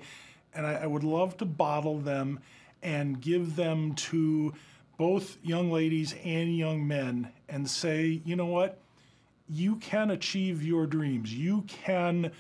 and 0.56 0.66
I, 0.66 0.74
I 0.74 0.86
would 0.88 1.04
love 1.04 1.38
to 1.38 1.46
bottle 1.46 2.00
them 2.00 2.40
and 2.82 3.22
give 3.22 3.56
them 3.56 3.94
to 3.94 4.54
both 4.98 5.38
young 5.44 5.72
ladies 5.72 6.16
and 6.26 6.58
young 6.58 6.88
men 6.88 7.32
and 7.48 7.70
say, 7.70 8.22
you 8.26 8.36
know 8.36 8.48
what? 8.48 8.80
You 9.50 9.78
can 9.78 10.12
achieve 10.12 10.64
your 10.64 10.86
dreams. 10.86 11.34
You 11.34 11.64
can 11.68 12.32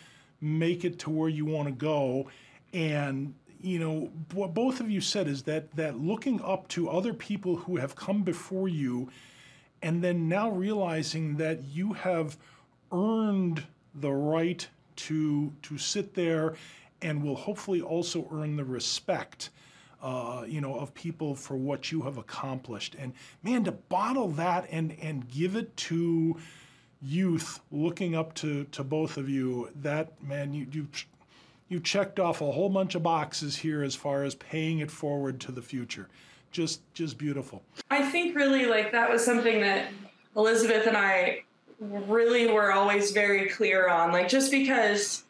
make 0.41 0.85
it 0.85 0.99
to 0.99 1.09
where 1.09 1.29
you 1.29 1.45
want 1.45 1.67
to 1.67 1.73
go. 1.73 2.29
And 2.73 3.33
you 3.61 3.79
know 3.79 4.11
what 4.33 4.53
both 4.53 4.79
of 4.79 4.89
you 4.89 5.01
said 5.01 5.27
is 5.27 5.43
that 5.43 5.75
that 5.75 5.99
looking 5.99 6.41
up 6.41 6.67
to 6.69 6.89
other 6.89 7.13
people 7.13 7.55
who 7.55 7.77
have 7.77 7.95
come 7.95 8.23
before 8.23 8.67
you 8.67 9.09
and 9.81 10.03
then 10.03 10.27
now 10.27 10.49
realizing 10.49 11.37
that 11.37 11.63
you 11.63 11.93
have 11.93 12.37
earned 12.91 13.63
the 13.95 14.11
right 14.11 14.67
to 14.95 15.51
to 15.63 15.77
sit 15.77 16.13
there 16.13 16.55
and 17.01 17.23
will 17.23 17.35
hopefully 17.35 17.81
also 17.81 18.27
earn 18.31 18.55
the 18.55 18.63
respect 18.63 19.49
uh, 20.03 20.43
you 20.47 20.61
know 20.61 20.75
of 20.75 20.93
people 20.93 21.33
for 21.33 21.55
what 21.55 21.91
you 21.91 22.01
have 22.01 22.17
accomplished 22.17 22.95
and 22.99 23.13
man 23.43 23.63
to 23.63 23.71
bottle 23.71 24.29
that 24.29 24.67
and 24.71 24.95
and 25.01 25.27
give 25.29 25.55
it 25.55 25.75
to 25.75 26.37
youth 27.07 27.61
looking 27.71 28.15
up 28.15 28.33
to 28.33 28.65
to 28.65 28.83
both 28.83 29.17
of 29.17 29.29
you 29.29 29.69
that 29.81 30.21
man 30.21 30.53
you 30.53 30.67
you 30.71 30.87
you 31.69 31.79
checked 31.79 32.19
off 32.19 32.41
a 32.41 32.51
whole 32.51 32.69
bunch 32.69 32.95
of 32.95 33.03
boxes 33.03 33.57
here 33.57 33.83
as 33.83 33.95
far 33.95 34.23
as 34.23 34.35
paying 34.35 34.79
it 34.79 34.89
forward 34.89 35.39
to 35.41 35.51
the 35.51 35.61
future. 35.61 36.07
Just 36.51 36.81
just 36.93 37.17
beautiful. 37.17 37.61
I 37.89 38.09
think 38.09 38.35
really 38.35 38.65
like 38.65 38.91
that 38.91 39.09
was 39.09 39.23
something 39.23 39.61
that 39.61 39.91
Elizabeth 40.35 40.87
and 40.87 40.97
I 40.97 41.43
really 41.79 42.47
were 42.51 42.71
always 42.71 43.11
very 43.11 43.49
clear 43.49 43.89
on. 43.89 44.11
Like 44.11 44.29
just 44.29 44.51
because 44.51 45.23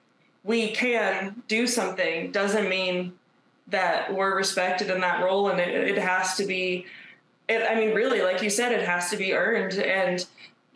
we 0.43 0.71
can 0.71 1.41
do 1.47 1.67
something 1.67 2.31
doesn't 2.31 2.69
mean 2.69 3.13
that 3.67 4.13
we're 4.13 4.35
respected 4.35 4.89
in 4.89 5.01
that 5.01 5.23
role 5.23 5.49
and 5.49 5.59
it, 5.59 5.89
it 5.89 5.97
has 5.97 6.37
to 6.37 6.45
be 6.45 6.85
it, 7.49 7.63
I 7.69 7.75
mean 7.75 7.95
really 7.95 8.21
like 8.21 8.41
you 8.41 8.49
said 8.49 8.71
it 8.71 8.85
has 8.85 9.09
to 9.09 9.17
be 9.17 9.33
earned. 9.33 9.73
And 9.73 10.25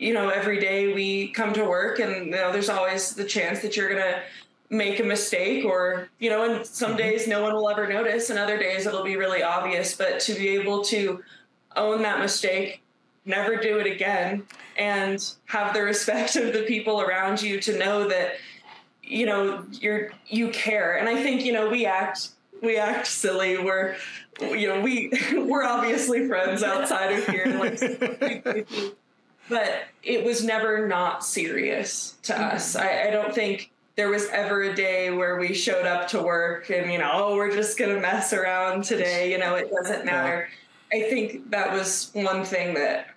you 0.02 0.12
know 0.12 0.30
every 0.30 0.58
day 0.58 0.92
we 0.92 1.28
come 1.28 1.52
to 1.52 1.64
work 1.64 2.00
and 2.00 2.26
you 2.26 2.32
know 2.32 2.52
there's 2.52 2.68
always 2.68 3.14
the 3.14 3.24
chance 3.24 3.60
that 3.60 3.76
you're 3.76 3.88
going 3.88 4.02
to 4.02 4.20
make 4.68 4.98
a 4.98 5.04
mistake 5.04 5.64
or 5.64 6.08
you 6.18 6.28
know 6.28 6.44
and 6.44 6.66
some 6.66 6.90
mm-hmm. 6.90 6.98
days 6.98 7.28
no 7.28 7.40
one 7.42 7.54
will 7.54 7.68
ever 7.68 7.86
notice 7.86 8.28
and 8.28 8.38
other 8.38 8.58
days 8.58 8.84
it'll 8.84 9.04
be 9.04 9.16
really 9.16 9.42
obvious 9.42 9.94
but 9.94 10.18
to 10.18 10.34
be 10.34 10.48
able 10.48 10.82
to 10.82 11.22
own 11.76 12.02
that 12.02 12.18
mistake 12.18 12.82
never 13.24 13.56
do 13.56 13.78
it 13.78 13.86
again 13.86 14.42
and 14.76 15.34
have 15.44 15.72
the 15.72 15.80
respect 15.80 16.34
of 16.34 16.52
the 16.52 16.62
people 16.62 17.00
around 17.00 17.40
you 17.40 17.60
to 17.60 17.78
know 17.78 18.08
that 18.08 18.32
you 19.04 19.24
know 19.24 19.64
you're 19.70 20.10
you 20.26 20.48
care 20.48 20.96
and 20.96 21.08
i 21.08 21.22
think 21.22 21.44
you 21.44 21.52
know 21.52 21.68
we 21.70 21.86
act 21.86 22.30
we 22.62 22.76
act 22.76 23.08
silly. 23.08 23.58
We're, 23.58 23.96
you 24.40 24.68
know, 24.68 24.80
we 24.80 25.10
we're 25.32 25.64
obviously 25.64 26.26
friends 26.28 26.62
outside 26.72 27.18
of 27.18 27.26
here. 27.26 27.46
Like, 27.58 28.66
but 29.48 29.84
it 30.02 30.24
was 30.24 30.44
never 30.44 30.86
not 30.86 31.24
serious 31.24 32.16
to 32.22 32.32
mm-hmm. 32.32 32.56
us. 32.56 32.76
I, 32.76 33.08
I 33.08 33.10
don't 33.10 33.34
think 33.34 33.70
there 33.96 34.08
was 34.08 34.26
ever 34.30 34.62
a 34.62 34.74
day 34.74 35.10
where 35.10 35.38
we 35.38 35.52
showed 35.52 35.86
up 35.86 36.08
to 36.08 36.22
work 36.22 36.70
and 36.70 36.90
you 36.90 36.98
know, 36.98 37.10
oh, 37.12 37.36
we're 37.36 37.52
just 37.52 37.78
gonna 37.78 38.00
mess 38.00 38.32
around 38.32 38.84
today. 38.84 39.30
You 39.30 39.38
know, 39.38 39.54
it 39.54 39.70
doesn't 39.70 40.04
matter. 40.04 40.48
I 40.92 41.02
think 41.02 41.50
that 41.50 41.72
was 41.72 42.10
one 42.12 42.44
thing 42.44 42.74
that 42.74 43.08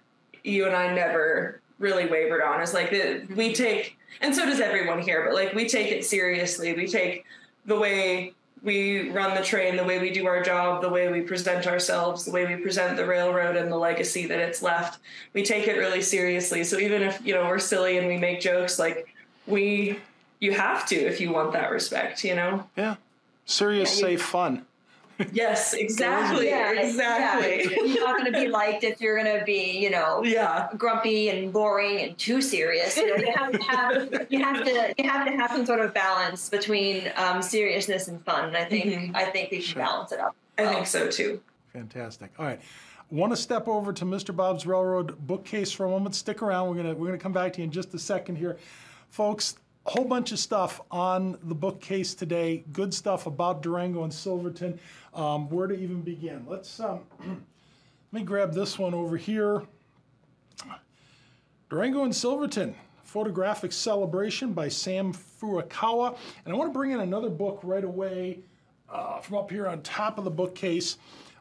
you 0.43 0.65
and 0.65 0.75
I 0.75 0.93
never 0.93 1.61
really 1.79 2.07
wavered 2.07 2.41
on. 2.41 2.61
Is 2.61 2.73
like 2.73 2.91
we 3.35 3.53
take, 3.53 3.97
and 4.21 4.33
so 4.33 4.45
does 4.45 4.59
everyone 4.59 5.01
here, 5.01 5.25
but 5.25 5.33
like 5.33 5.53
we 5.53 5.67
take 5.67 5.91
it 5.91 6.05
seriously. 6.05 6.73
We 6.73 6.87
take 6.87 7.25
the 7.65 7.77
way 7.77 8.33
we 8.63 9.09
run 9.11 9.35
the 9.35 9.43
train, 9.43 9.75
the 9.75 9.83
way 9.83 9.99
we 9.99 10.09
do 10.09 10.25
our 10.25 10.41
job, 10.41 10.81
the 10.81 10.89
way 10.89 11.11
we 11.11 11.21
present 11.21 11.67
ourselves, 11.67 12.25
the 12.25 12.31
way 12.31 12.45
we 12.45 12.61
present 12.61 12.97
the 12.97 13.05
railroad 13.05 13.55
and 13.55 13.71
the 13.71 13.77
legacy 13.77 14.25
that 14.25 14.39
it's 14.39 14.61
left. 14.61 14.99
We 15.33 15.43
take 15.43 15.67
it 15.67 15.77
really 15.77 16.01
seriously. 16.01 16.63
So 16.63 16.79
even 16.79 17.03
if, 17.03 17.19
you 17.23 17.33
know, 17.33 17.45
we're 17.45 17.59
silly 17.59 17.97
and 17.97 18.07
we 18.07 18.17
make 18.17 18.41
jokes, 18.41 18.79
like 18.79 19.07
we 19.45 19.99
you 20.39 20.51
have 20.51 20.87
to 20.87 20.95
if 20.95 21.21
you 21.21 21.31
want 21.31 21.53
that 21.53 21.71
respect, 21.71 22.23
you 22.23 22.35
know? 22.35 22.67
Yeah. 22.75 22.95
Serious, 23.45 23.99
yeah, 23.99 24.07
you, 24.07 24.17
safe 24.17 24.25
fun. 24.25 24.65
Yes, 25.31 25.73
exactly. 25.77 26.47
yeah, 26.47 26.71
exactly. 26.71 27.63
Yeah. 27.63 27.83
You're 27.83 28.05
not 28.05 28.19
going 28.19 28.31
to 28.31 28.39
be 28.39 28.47
liked 28.47 28.83
if 28.83 28.99
you're 28.99 29.21
going 29.21 29.39
to 29.39 29.45
be, 29.45 29.77
you 29.77 29.89
know, 29.89 30.23
yeah, 30.23 30.69
grumpy 30.77 31.29
and 31.29 31.51
boring 31.51 32.01
and 32.01 32.17
too 32.17 32.41
serious. 32.41 32.97
You, 32.97 33.07
know, 33.07 33.23
you 33.23 33.33
have 33.33 33.51
to 33.51 33.63
have 33.63 34.27
you 34.29 34.43
have 34.43 34.63
to 34.65 34.93
you 34.97 35.09
have 35.09 35.25
to 35.25 35.31
have 35.33 35.51
some 35.51 35.65
sort 35.65 35.79
of 35.79 35.93
balance 35.93 36.49
between 36.49 37.11
um, 37.15 37.41
seriousness 37.41 38.07
and 38.07 38.23
fun. 38.25 38.45
And 38.45 38.57
I 38.57 38.65
think 38.65 38.85
mm-hmm. 38.85 39.15
I 39.15 39.25
think 39.25 39.51
we 39.51 39.61
should 39.61 39.77
balance 39.77 40.11
it 40.11 40.19
up. 40.19 40.35
I 40.57 40.67
think 40.67 40.87
so 40.87 41.09
too. 41.09 41.41
Fantastic. 41.73 42.31
All 42.39 42.45
right. 42.45 42.59
Want 43.11 43.31
to 43.31 43.37
step 43.37 43.67
over 43.67 43.93
to 43.93 44.05
Mr. 44.05 44.35
Bob's 44.35 44.65
Railroad 44.65 45.15
bookcase 45.27 45.71
for 45.71 45.85
a 45.85 45.89
moment? 45.89 46.15
Stick 46.15 46.41
around. 46.41 46.69
We're 46.69 46.81
gonna 46.81 46.95
we're 46.95 47.07
gonna 47.07 47.17
come 47.17 47.33
back 47.33 47.53
to 47.53 47.59
you 47.59 47.65
in 47.65 47.71
just 47.71 47.93
a 47.93 47.99
second 47.99 48.37
here, 48.37 48.57
folks 49.09 49.55
a 49.85 49.91
whole 49.91 50.05
bunch 50.05 50.31
of 50.31 50.39
stuff 50.39 50.81
on 50.89 51.37
the 51.43 51.55
bookcase 51.55 52.13
today. 52.15 52.63
Good 52.71 52.93
stuff 52.93 53.27
about 53.27 53.61
Durango 53.61 54.03
and 54.03 54.13
Silverton. 54.13 54.79
Um, 55.13 55.49
where 55.49 55.67
to 55.67 55.75
even 55.75 56.01
begin? 56.01 56.45
Let's 56.47 56.79
um, 56.79 57.01
let 57.19 57.37
me 58.11 58.23
grab 58.23 58.53
this 58.53 58.79
one 58.79 58.93
over 58.93 59.15
here. 59.15 59.63
Durango 61.69 62.03
and 62.03 62.15
Silverton, 62.15 62.75
photographic 63.03 63.71
celebration 63.71 64.53
by 64.53 64.69
Sam 64.69 65.13
Furukawa. 65.13 66.17
And 66.45 66.53
I 66.53 66.57
want 66.57 66.71
to 66.71 66.77
bring 66.77 66.91
in 66.91 66.99
another 66.99 67.29
book 67.29 67.59
right 67.63 67.83
away 67.83 68.39
uh, 68.89 69.19
from 69.19 69.37
up 69.37 69.51
here 69.51 69.67
on 69.67 69.81
top 69.81 70.17
of 70.17 70.23
the 70.23 70.31
bookcase. 70.31 70.97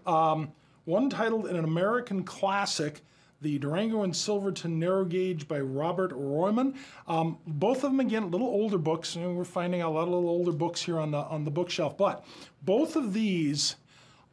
Um, 0.07 0.53
one 0.85 1.09
titled 1.09 1.47
An 1.47 1.65
American 1.65 2.25
Classic 2.25 3.01
the 3.45 3.59
Durango 3.59 4.03
and 4.03 4.17
Silverton 4.17 4.79
Narrow 4.79 5.05
Gauge 5.05 5.47
by 5.47 5.61
Robert 5.61 6.11
Royem. 6.13 6.75
Um, 7.07 7.39
both 7.47 7.85
of 7.85 7.93
them, 7.93 8.01
again, 8.01 8.31
little 8.31 8.49
older 8.49 8.79
books. 8.79 9.15
And 9.15 9.37
we're 9.37 9.45
finding 9.45 9.83
a 9.83 9.91
lot 9.91 10.05
of 10.05 10.09
little 10.09 10.31
older 10.31 10.51
books 10.51 10.83
here 10.83 10.99
on 10.99 11.13
the, 11.13 11.19
on 11.19 11.45
the 11.45 11.51
bookshelf. 11.51 11.97
But 11.97 12.25
both 12.63 12.97
of 12.97 13.13
these 13.13 13.77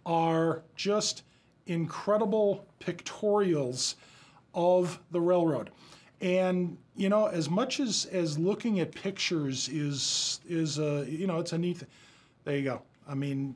are 0.06 0.64
just 0.76 1.24
incredible 1.68 2.66
pictorials 2.80 3.96
of 4.56 5.00
the 5.12 5.20
railroad. 5.20 5.72
And 6.22 6.78
you 6.96 7.10
know, 7.10 7.28
as 7.28 7.50
much 7.50 7.80
as 7.80 8.06
as 8.12 8.38
looking 8.38 8.80
at 8.80 8.94
pictures 8.94 9.68
is 9.70 10.40
is 10.48 10.78
a 10.78 11.06
you 11.10 11.26
know 11.26 11.40
it's 11.40 11.52
a 11.52 11.58
neat. 11.58 11.84
There 12.44 12.56
you 12.56 12.64
go. 12.64 12.82
I 13.08 13.16
mean, 13.16 13.56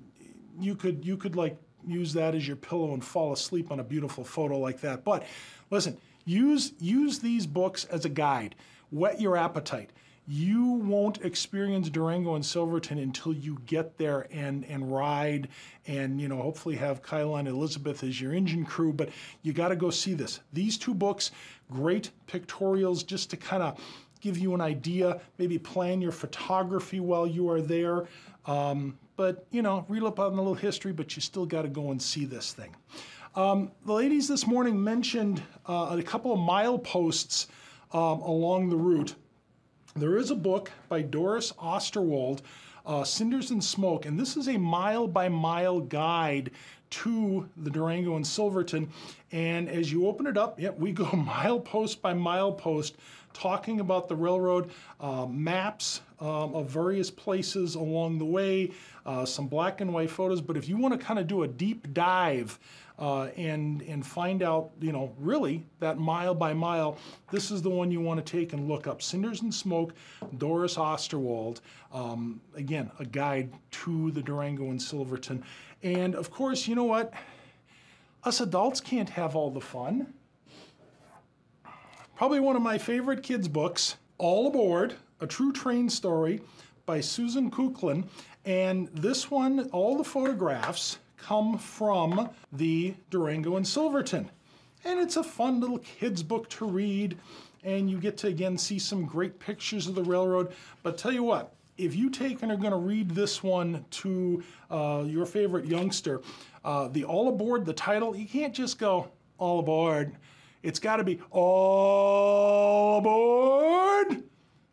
you 0.60 0.76
could 0.76 1.06
you 1.06 1.16
could 1.16 1.36
like 1.36 1.58
use 1.88 2.14
that 2.14 2.36
as 2.36 2.48
your 2.48 2.58
pillow 2.58 2.94
and 2.94 3.04
fall 3.04 3.34
asleep 3.34 3.72
on 3.72 3.80
a 3.80 3.84
beautiful 3.84 4.24
photo 4.24 4.58
like 4.58 4.82
that. 4.82 5.04
But 5.04 5.26
listen, 5.70 5.98
use 6.26 6.74
use 6.80 7.20
these 7.20 7.48
books 7.48 7.86
as 7.86 8.06
a 8.06 8.10
guide. 8.10 8.56
Whet 8.92 9.20
your 9.22 9.38
appetite. 9.38 9.92
You 10.28 10.66
won't 10.66 11.24
experience 11.24 11.88
Durango 11.90 12.34
and 12.34 12.44
Silverton 12.44 12.98
until 12.98 13.32
you 13.34 13.60
get 13.68 13.98
there 13.98 14.28
and 14.32 14.66
and 14.66 14.92
ride 14.92 15.50
and 15.86 16.20
you 16.20 16.28
know 16.28 16.42
hopefully 16.42 16.76
have 16.78 17.04
Kylah 17.04 17.40
and 17.40 17.48
Elizabeth 17.48 18.04
as 18.04 18.20
your 18.20 18.34
engine 18.34 18.66
crew. 18.66 18.92
But 18.92 19.10
you 19.44 19.54
got 19.54 19.68
to 19.70 19.76
go 19.76 19.92
see 19.92 20.14
this. 20.14 20.40
These 20.52 20.78
two 20.78 20.96
books, 20.96 21.32
great 21.72 22.10
pictorials, 22.28 23.06
just 23.06 23.30
to 23.32 23.38
kind 23.38 23.62
of 23.62 23.80
give 24.20 24.38
you 24.40 24.56
an 24.56 24.62
idea. 24.62 25.22
Maybe 25.38 25.60
plan 25.60 26.02
your 26.02 26.12
photography 26.12 27.00
while 27.00 27.28
you 27.28 27.48
are 27.50 27.62
there. 27.62 28.06
Um, 28.48 28.98
but, 29.18 29.46
you 29.52 29.62
know, 29.62 29.86
read 29.88 30.04
up 30.04 30.20
on 30.20 30.34
a 30.34 30.36
little 30.36 30.54
history, 30.54 30.92
but 30.92 31.16
you 31.16 31.22
still 31.22 31.46
got 31.46 31.64
to 31.64 31.68
go 31.68 31.92
and 31.92 32.02
see 32.02 32.26
this 32.26 32.54
thing. 32.54 32.76
Um, 33.36 33.72
the 33.86 33.94
ladies 33.94 34.28
this 34.28 34.48
morning 34.48 34.82
mentioned 34.82 35.44
uh, 35.68 35.96
a 35.98 36.04
couple 36.04 36.32
of 36.32 36.40
mileposts 36.40 37.48
um, 37.92 38.22
along 38.22 38.70
the 38.70 38.78
route. 38.78 39.16
There 39.96 40.18
is 40.18 40.32
a 40.32 40.36
book 40.36 40.72
by 40.90 41.02
Doris 41.02 41.52
Osterwald, 41.54 42.42
uh, 42.86 43.04
Cinders 43.04 43.52
and 43.52 43.64
Smoke, 43.64 44.06
and 44.06 44.20
this 44.20 44.38
is 44.38 44.48
a 44.48 44.58
mile 44.58 45.08
by 45.08 45.30
mile 45.30 45.80
guide 45.80 46.52
to 46.92 47.50
the 47.58 47.70
Durango 47.70 48.16
and 48.16 48.26
Silverton. 48.26 48.90
And 49.32 49.68
as 49.70 49.92
you 49.92 50.08
open 50.08 50.28
it 50.28 50.38
up, 50.38 50.60
yep, 50.60 50.78
we 50.80 50.92
go 50.92 51.10
mile 51.14 51.60
post 51.60 52.02
by 52.02 52.14
mile 52.14 52.52
post 52.54 52.96
talking 53.36 53.82
about 53.82 54.08
the 54.08 54.16
railroad, 54.16 54.72
uh, 55.00 55.26
maps 55.26 56.02
um, 56.20 56.56
of 56.56 56.70
various 56.70 57.12
places 57.12 57.76
along 57.76 58.18
the 58.18 58.26
way, 58.26 58.72
uh, 59.06 59.26
some 59.26 59.48
black 59.48 59.82
and 59.82 59.94
white 59.94 60.10
photos. 60.10 60.42
But 60.42 60.58
if 60.58 60.68
you 60.70 60.78
want 60.78 61.00
to 61.00 61.06
kind 61.06 61.20
of 61.20 61.28
do 61.28 61.44
a 61.44 61.48
deep 61.48 61.94
dive 61.94 62.58
uh, 62.98 63.24
and 63.36 63.82
and 63.82 64.06
find 64.06 64.42
out, 64.42 64.72
you 64.80 64.94
know, 64.94 65.14
really 65.20 65.66
that 65.80 65.98
mile 65.98 66.34
by 66.34 66.54
mile, 66.54 66.98
this 67.30 67.52
is 67.52 67.62
the 67.62 67.70
one 67.70 67.92
you 67.92 68.00
want 68.00 68.26
to 68.26 68.32
take 68.38 68.54
and 68.54 68.68
look 68.70 68.88
up. 68.88 69.02
Cinders 69.02 69.42
and 69.42 69.54
Smoke, 69.54 69.94
Doris 70.38 70.76
Osterwald. 70.78 71.60
Um, 71.94 72.42
again, 72.56 72.90
a 73.00 73.06
guide 73.06 73.52
to 73.72 74.12
the 74.12 74.22
Durango 74.22 74.70
and 74.72 74.82
Silverton. 74.82 75.44
And 75.84 76.16
of 76.16 76.32
course, 76.32 76.68
you 76.68 76.76
know 76.76 76.86
what? 76.86 77.14
Us 78.24 78.40
adults 78.40 78.80
can't 78.80 79.10
have 79.10 79.36
all 79.36 79.52
the 79.52 79.62
fun. 79.62 80.14
Probably 82.16 82.40
one 82.40 82.56
of 82.56 82.62
my 82.62 82.78
favorite 82.78 83.24
kids' 83.24 83.50
books, 83.50 83.98
All 84.18 84.48
Aboard, 84.48 84.94
a 85.20 85.28
true 85.28 85.52
train 85.52 85.90
story 85.90 86.40
by 86.86 87.02
Susan 87.02 87.52
Kuklin. 87.52 88.08
And 88.46 88.88
this 88.94 89.30
one, 89.30 89.68
all 89.74 89.98
the 89.98 90.04
photographs 90.06 91.00
come 91.18 91.58
from 91.58 92.30
the 92.54 92.96
Durango 93.10 93.58
and 93.58 93.68
Silverton. 93.68 94.32
And 94.86 94.98
it's 94.98 95.18
a 95.18 95.24
fun 95.24 95.60
little 95.60 95.80
kids' 95.80 96.24
book 96.24 96.48
to 96.52 96.66
read. 96.66 97.18
And 97.66 97.90
you 97.90 97.98
get 98.00 98.16
to 98.20 98.28
again 98.28 98.58
see 98.58 98.80
some 98.80 99.06
great 99.06 99.38
pictures 99.38 99.88
of 99.88 99.96
the 99.96 100.04
railroad. 100.04 100.54
But 100.84 100.98
tell 100.98 101.12
you 101.12 101.24
what, 101.24 101.54
if 101.78 101.98
you 101.98 102.10
take 102.10 102.44
and 102.44 102.52
are 102.52 102.56
going 102.56 102.72
to 102.72 102.78
read 102.78 103.10
this 103.12 103.44
one 103.44 103.84
to 103.92 104.42
uh, 104.72 105.04
your 105.06 105.26
favorite 105.26 105.66
youngster, 105.66 106.22
uh, 106.64 106.88
the 106.88 107.04
All 107.04 107.28
Aboard, 107.28 107.66
the 107.66 107.74
title, 107.74 108.16
you 108.16 108.26
can't 108.26 108.54
just 108.54 108.80
go 108.80 109.12
All 109.38 109.60
Aboard. 109.60 110.16
It's 110.66 110.80
got 110.80 110.96
to 110.98 111.04
be 111.04 111.20
All 111.30 112.98
Aboard. 112.98 114.24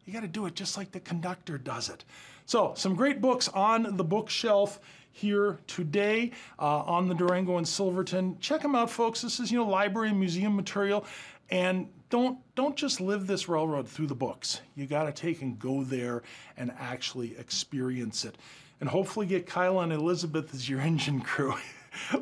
You 0.06 0.12
got 0.12 0.22
to 0.22 0.28
do 0.28 0.46
it 0.46 0.54
just 0.54 0.78
like 0.78 0.90
the 0.90 1.00
conductor 1.00 1.58
does 1.58 1.90
it. 1.90 2.04
So, 2.46 2.72
some 2.74 2.96
great 2.96 3.20
books 3.20 3.48
on 3.48 3.96
the 3.96 4.04
bookshelf 4.04 4.80
here 5.12 5.58
today 5.66 6.32
uh, 6.58 6.80
on 6.80 7.08
the 7.08 7.14
Durango 7.14 7.58
and 7.58 7.68
Silverton. 7.68 8.38
Check 8.40 8.62
them 8.62 8.74
out, 8.74 8.90
folks. 8.90 9.20
This 9.20 9.38
is 9.38 9.52
you 9.52 9.58
know 9.58 9.68
library 9.68 10.08
and 10.08 10.18
museum 10.18 10.56
material, 10.56 11.04
and 11.50 11.88
don't 12.08 12.38
don't 12.54 12.74
just 12.74 13.00
live 13.00 13.26
this 13.26 13.46
railroad 13.48 13.86
through 13.86 14.06
the 14.06 14.14
books. 14.14 14.62
You 14.74 14.86
got 14.86 15.04
to 15.04 15.12
take 15.12 15.42
and 15.42 15.58
go 15.58 15.84
there 15.84 16.22
and 16.56 16.72
actually 16.78 17.36
experience 17.36 18.24
it, 18.24 18.38
and 18.80 18.88
hopefully 18.88 19.26
get 19.26 19.46
Kylah 19.46 19.84
and 19.84 19.92
Elizabeth 19.92 20.54
as 20.54 20.68
your 20.68 20.80
engine 20.90 21.20
crew. 21.20 21.54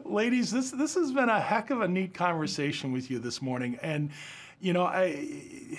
Ladies, 0.04 0.50
this 0.50 0.70
this 0.70 0.94
has 0.94 1.12
been 1.12 1.28
a 1.28 1.40
heck 1.40 1.70
of 1.70 1.80
a 1.80 1.88
neat 1.88 2.14
conversation 2.14 2.92
with 2.92 3.10
you 3.10 3.18
this 3.18 3.40
morning, 3.40 3.78
and 3.82 4.10
you 4.60 4.72
know 4.72 4.84
I 4.84 5.78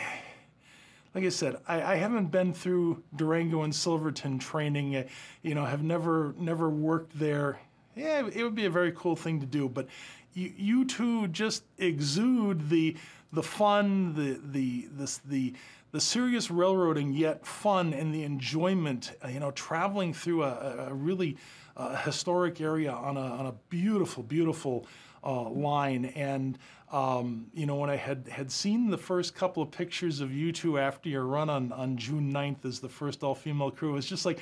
like 1.13 1.25
I 1.25 1.29
said, 1.29 1.57
I, 1.67 1.81
I, 1.81 1.95
haven't 1.95 2.27
been 2.27 2.53
through 2.53 3.03
Durango 3.15 3.63
and 3.63 3.75
Silverton 3.75 4.39
training. 4.39 5.05
You 5.41 5.55
know, 5.55 5.65
have 5.65 5.83
never 5.83 6.33
never 6.37 6.69
worked 6.69 7.17
there. 7.19 7.59
Yeah, 7.95 8.29
it 8.33 8.43
would 8.43 8.55
be 8.55 8.65
a 8.65 8.69
very 8.69 8.93
cool 8.93 9.17
thing 9.17 9.41
to 9.41 9.45
do. 9.45 9.67
But 9.67 9.87
you, 10.33 10.53
you 10.55 10.85
two 10.85 11.27
just 11.27 11.63
exude 11.77 12.69
the 12.69 12.95
the 13.33 13.43
fun, 13.43 14.15
the 14.15 14.39
the 14.51 14.87
this 14.91 15.17
the 15.17 15.53
the 15.91 15.99
serious 15.99 16.49
railroading, 16.49 17.11
yet 17.11 17.45
fun 17.45 17.93
and 17.93 18.13
the 18.13 18.23
enjoyment. 18.23 19.11
You 19.29 19.41
know, 19.41 19.51
traveling 19.51 20.13
through 20.13 20.43
a, 20.43 20.87
a 20.89 20.93
really 20.93 21.35
uh, 21.77 21.95
historic 21.97 22.61
area 22.61 22.91
on 22.91 23.17
a 23.17 23.21
on 23.21 23.45
a 23.47 23.53
beautiful, 23.69 24.23
beautiful 24.23 24.87
uh, 25.23 25.49
line 25.49 26.05
and 26.15 26.57
um, 26.91 27.47
you 27.53 27.65
know, 27.65 27.75
when 27.75 27.89
I 27.89 27.95
had, 27.95 28.27
had 28.27 28.51
seen 28.51 28.89
the 28.89 28.97
first 28.97 29.33
couple 29.33 29.63
of 29.63 29.71
pictures 29.71 30.19
of 30.19 30.33
you 30.33 30.51
two 30.51 30.77
after 30.77 31.07
your 31.07 31.23
run 31.23 31.49
on, 31.49 31.71
on 31.71 31.95
June 31.95 32.33
9th 32.33 32.65
as 32.65 32.81
the 32.81 32.89
first 32.89 33.23
all 33.23 33.33
female 33.33 33.71
crew, 33.71 33.91
it 33.91 33.93
was 33.93 34.05
just 34.05 34.25
like, 34.25 34.39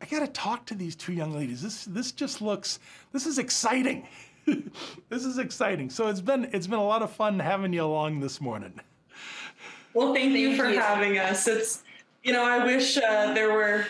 I 0.00 0.06
got 0.06 0.20
to 0.20 0.26
talk 0.28 0.64
to 0.66 0.74
these 0.74 0.96
two 0.96 1.12
young 1.12 1.32
ladies. 1.32 1.62
This 1.62 1.84
this 1.84 2.10
just 2.10 2.42
looks 2.42 2.80
this 3.12 3.24
is 3.24 3.38
exciting. 3.38 4.08
this 5.08 5.24
is 5.24 5.38
exciting. 5.38 5.90
So 5.90 6.08
it's 6.08 6.20
been 6.20 6.50
it's 6.52 6.66
been 6.66 6.80
a 6.80 6.84
lot 6.84 7.02
of 7.02 7.12
fun 7.12 7.38
having 7.38 7.72
you 7.72 7.84
along 7.84 8.18
this 8.18 8.40
morning. 8.40 8.80
Well, 9.94 10.12
thank, 10.12 10.32
thank 10.32 10.38
you 10.38 10.56
for 10.56 10.68
you. 10.68 10.80
having 10.80 11.18
us. 11.18 11.46
It's 11.46 11.84
you 12.24 12.32
know 12.32 12.44
I 12.44 12.64
wish 12.64 12.96
uh, 12.96 13.32
there 13.32 13.52
were 13.52 13.86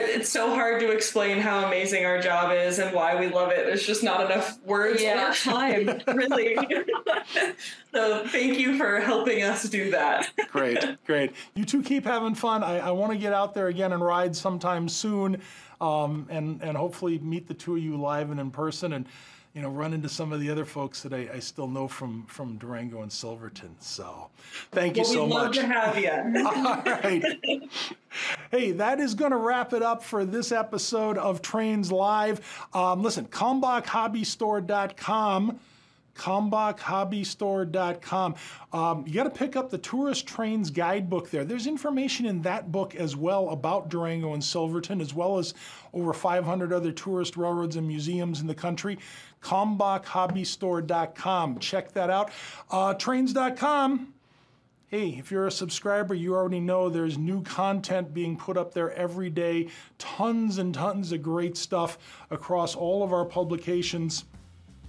it's 0.00 0.28
so 0.28 0.54
hard 0.54 0.80
to 0.80 0.90
explain 0.90 1.38
how 1.38 1.64
amazing 1.66 2.04
our 2.04 2.20
job 2.20 2.52
is 2.52 2.78
and 2.78 2.94
why 2.94 3.18
we 3.18 3.28
love 3.28 3.50
it. 3.50 3.66
There's 3.66 3.86
just 3.86 4.02
not 4.02 4.30
enough 4.30 4.58
words 4.64 5.02
yeah. 5.02 5.30
or 5.30 5.34
time, 5.34 6.00
really. 6.06 6.56
so 7.92 8.26
thank 8.28 8.58
you 8.58 8.76
for 8.76 9.00
helping 9.00 9.42
us 9.42 9.64
do 9.64 9.90
that. 9.90 10.30
great, 10.50 10.84
great. 11.04 11.32
You 11.54 11.64
two 11.64 11.82
keep 11.82 12.04
having 12.04 12.34
fun. 12.34 12.62
I, 12.62 12.78
I 12.78 12.90
want 12.90 13.12
to 13.12 13.18
get 13.18 13.32
out 13.32 13.54
there 13.54 13.68
again 13.68 13.92
and 13.92 14.02
ride 14.02 14.34
sometime 14.36 14.88
soon, 14.88 15.42
um, 15.80 16.26
and 16.30 16.62
and 16.62 16.76
hopefully 16.76 17.18
meet 17.18 17.48
the 17.48 17.54
two 17.54 17.76
of 17.76 17.82
you 17.82 17.96
live 17.96 18.30
and 18.30 18.40
in 18.40 18.50
person 18.50 18.92
and 18.92 19.06
you 19.56 19.62
know, 19.62 19.70
run 19.70 19.94
into 19.94 20.08
some 20.10 20.34
of 20.34 20.40
the 20.40 20.50
other 20.50 20.66
folks 20.66 21.02
that 21.02 21.14
I, 21.14 21.30
I 21.32 21.38
still 21.38 21.66
know 21.66 21.88
from 21.88 22.26
from 22.26 22.58
Durango 22.58 23.00
and 23.00 23.10
Silverton. 23.10 23.74
So, 23.80 24.28
thank 24.70 24.98
you 24.98 25.04
well, 25.04 25.12
so 25.12 25.24
we'd 25.24 25.30
much. 25.30 25.56
Love 25.56 25.64
to 25.64 25.66
have 25.66 25.98
you. 25.98 26.10
All 26.46 26.82
right. 26.84 27.24
hey, 28.50 28.72
that 28.72 29.00
is 29.00 29.14
going 29.14 29.30
to 29.30 29.38
wrap 29.38 29.72
it 29.72 29.82
up 29.82 30.04
for 30.04 30.26
this 30.26 30.52
episode 30.52 31.16
of 31.16 31.40
Trains 31.40 31.90
Live. 31.90 32.66
Um, 32.74 33.02
listen, 33.02 33.24
KalmbachHobbyStore.com 33.28 35.58
KalmbachHobbyStore.com. 36.16 38.34
Um, 38.72 39.04
you 39.06 39.14
got 39.14 39.24
to 39.24 39.30
pick 39.30 39.56
up 39.56 39.70
the 39.70 39.78
Tourist 39.78 40.26
Trains 40.26 40.70
Guidebook 40.70 41.30
there. 41.30 41.44
There's 41.44 41.66
information 41.66 42.26
in 42.26 42.42
that 42.42 42.70
book 42.72 42.94
as 42.94 43.16
well 43.16 43.48
about 43.50 43.88
Durango 43.88 44.34
and 44.34 44.44
Silverton, 44.44 45.00
as 45.00 45.14
well 45.14 45.38
as 45.38 45.54
over 45.92 46.12
500 46.12 46.72
other 46.72 46.92
tourist 46.92 47.36
railroads 47.36 47.74
and 47.76 47.86
museums 47.86 48.40
in 48.40 48.46
the 48.46 48.54
country. 48.54 48.98
KalmbachHobbyStore.com. 49.46 51.58
Check 51.60 51.92
that 51.92 52.10
out. 52.10 52.32
Uh, 52.70 52.94
trains.com. 52.94 54.12
Hey, 54.88 55.16
if 55.18 55.30
you're 55.30 55.46
a 55.46 55.52
subscriber, 55.52 56.14
you 56.14 56.34
already 56.34 56.60
know 56.60 56.88
there's 56.88 57.18
new 57.18 57.42
content 57.42 58.14
being 58.14 58.36
put 58.36 58.56
up 58.56 58.72
there 58.72 58.92
every 58.92 59.30
day. 59.30 59.68
Tons 59.98 60.58
and 60.58 60.74
tons 60.74 61.12
of 61.12 61.22
great 61.22 61.56
stuff 61.56 61.98
across 62.30 62.74
all 62.74 63.02
of 63.02 63.12
our 63.12 63.24
publications. 63.24 64.24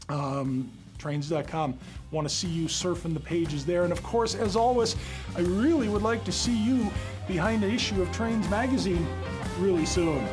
Um, 0.10 0.72
trains.com. 0.98 1.78
Want 2.12 2.28
to 2.28 2.34
see 2.34 2.48
you 2.48 2.68
surfing 2.68 3.14
the 3.14 3.20
pages 3.20 3.66
there. 3.66 3.84
And 3.84 3.92
of 3.92 4.02
course, 4.02 4.34
as 4.34 4.56
always, 4.56 4.96
I 5.36 5.42
really 5.42 5.90
would 5.90 6.04
like 6.04 6.24
to 6.26 6.32
see 6.32 6.58
you 6.58 6.90
behind 7.28 7.64
an 7.64 7.72
issue 7.72 8.02
of 8.02 8.12
Trains 8.12 8.50
Magazine 8.50 9.06
really 9.60 9.86
soon. 9.86 10.26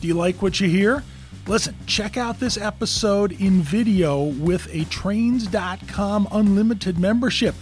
Do 0.00 0.08
you 0.08 0.14
like 0.14 0.42
what 0.42 0.60
you 0.60 0.68
hear? 0.68 1.02
Listen, 1.46 1.74
check 1.86 2.16
out 2.16 2.40
this 2.40 2.56
episode 2.56 3.32
in 3.40 3.62
video 3.62 4.22
with 4.22 4.68
a 4.72 4.84
Trains.com 4.84 6.28
unlimited 6.30 6.98
membership. 6.98 7.54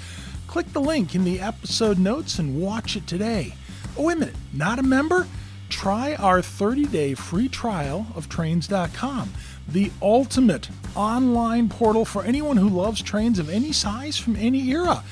Click 0.47 0.73
the 0.73 0.81
link 0.81 1.15
in 1.15 1.25
the 1.25 1.41
episode 1.41 1.99
notes 1.99 2.39
and 2.39 2.61
watch 2.61 2.97
it 2.97 3.07
today. 3.07 3.55
Oh, 3.97 4.05
wait 4.05 4.17
a 4.17 4.21
minute, 4.21 4.37
not 4.53 4.79
a 4.79 4.83
member? 4.83 5.27
try 5.69 6.15
our 6.17 6.43
30 6.43 6.87
day 6.87 7.15
free 7.15 7.49
trial 7.49 8.07
of 8.15 8.29
trains.com, 8.29 9.33
the 9.69 9.91
ultimate 10.01 10.69
online 10.95 11.69
portal 11.69 12.05
for 12.05 12.25
anyone 12.25 12.57
who 12.57 12.69
loves 12.69 13.03
trains 13.03 13.39
of 13.39 13.51
any 13.51 13.73
size 13.73 14.17
from 14.17 14.37
any 14.37 14.71
era. 14.71 15.03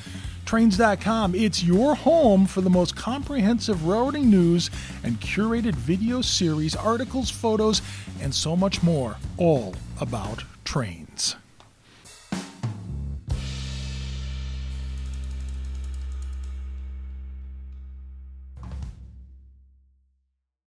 Trains.com, 0.45 1.33
it's 1.33 1.63
your 1.63 1.95
home 1.95 2.45
for 2.45 2.61
the 2.61 2.69
most 2.69 2.95
comprehensive 2.95 3.87
railroading 3.87 4.29
news 4.29 4.69
and 5.03 5.19
curated 5.19 5.73
video 5.73 6.21
series, 6.21 6.75
articles, 6.75 7.31
photos, 7.31 7.81
and 8.21 8.33
so 8.33 8.55
much 8.55 8.83
more, 8.83 9.17
all 9.37 9.73
about 9.99 10.43
trains. 10.63 11.04